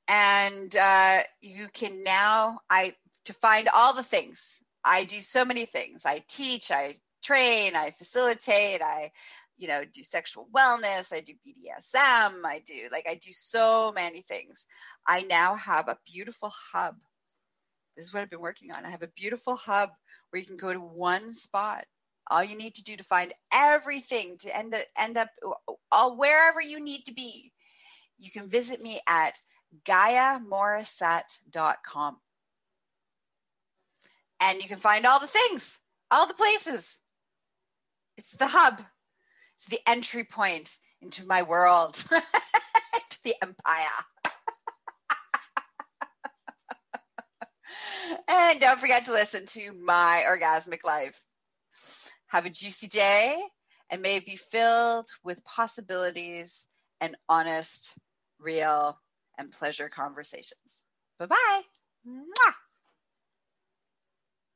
And 0.09 0.75
uh, 0.75 1.19
you 1.43 1.69
can 1.73 2.03
now, 2.05 2.61
I, 2.71 2.95
to 3.27 3.33
find 3.35 3.69
all 3.69 3.93
the 3.95 4.03
things 4.03 4.63
I 4.87 5.05
do 5.05 5.21
so 5.21 5.45
many 5.45 5.67
things. 5.67 6.07
I 6.07 6.25
teach, 6.29 6.71
I 6.71 6.95
train, 7.23 7.77
I 7.77 7.91
facilitate, 7.91 8.81
I 8.83 9.11
you 9.59 9.69
know 9.69 9.85
do 9.85 10.03
sexual 10.03 10.47
wellness 10.55 11.15
i 11.15 11.21
do 11.21 11.33
bdsm 11.33 12.45
i 12.45 12.61
do 12.67 12.89
like 12.93 13.07
i 13.09 13.15
do 13.15 13.33
so 13.33 13.91
many 13.95 14.21
things. 14.21 14.67
I 15.07 15.23
now 15.23 15.55
have 15.57 15.89
a 15.89 15.97
beautiful 16.05 16.53
hub. 16.73 16.97
This 17.97 18.05
is 18.07 18.13
what 18.13 18.21
i've 18.23 18.29
been 18.29 18.41
working 18.41 18.73
on. 18.73 18.85
I 18.85 18.91
have 18.91 19.03
a 19.03 19.09
beautiful 19.09 19.57
hub 19.57 19.89
where 20.29 20.41
you 20.41 20.47
can 20.47 20.59
go 20.59 20.71
to 20.73 20.81
one 20.81 21.33
spot. 21.33 21.87
All 22.31 22.45
you 22.45 22.57
need 22.57 22.75
to 22.75 22.85
do 22.85 22.97
to 22.97 23.05
find 23.05 23.33
everything 23.53 24.37
to 24.39 24.55
end, 24.55 24.75
up, 24.75 24.83
end 24.99 25.17
up 25.17 25.29
all 25.93 26.19
wherever 26.19 26.61
you 26.61 26.81
need 26.81 27.07
to 27.07 27.15
be. 27.15 27.53
You 28.19 28.33
can 28.33 28.49
visit 28.49 28.83
me 28.83 28.99
at 29.07 29.39
gaiamorissette.com 29.85 32.17
and 34.41 34.61
you 34.63 34.69
can 34.69 34.79
find 34.79 35.07
all 35.07 35.21
the 35.21 35.27
things 35.27 35.81
all 36.11 36.27
the 36.27 36.35
places. 36.35 36.99
It's 38.17 38.33
the 38.33 38.47
hub. 38.47 38.81
It's 39.57 39.67
the 39.67 39.81
entry 39.87 40.25
point 40.25 40.77
into 41.01 41.27
my 41.27 41.43
world, 41.43 41.95
to 41.95 43.19
the 43.25 43.35
empire. 43.43 44.05
and 48.29 48.61
don't 48.61 48.79
forget 48.81 49.07
to 49.07 49.13
listen 49.13 49.47
to 49.47 49.73
my 49.73 50.25
orgasmic 50.27 50.85
life. 50.85 51.23
Have 52.29 52.47
a 52.47 52.51
juicy 52.51 52.89
day 52.89 53.41
and 53.91 54.03
may 54.03 54.17
it 54.17 54.27
be 54.27 54.37
filled 54.37 55.07
with 55.25 55.45
possibilities 55.45 56.67
and 57.01 57.17
honest, 57.29 57.97
real, 58.39 58.99
and 59.39 59.53
pleasure 59.53 59.89
conversations. 59.89 60.83
Bye 61.19 61.27
bye. 61.27 61.63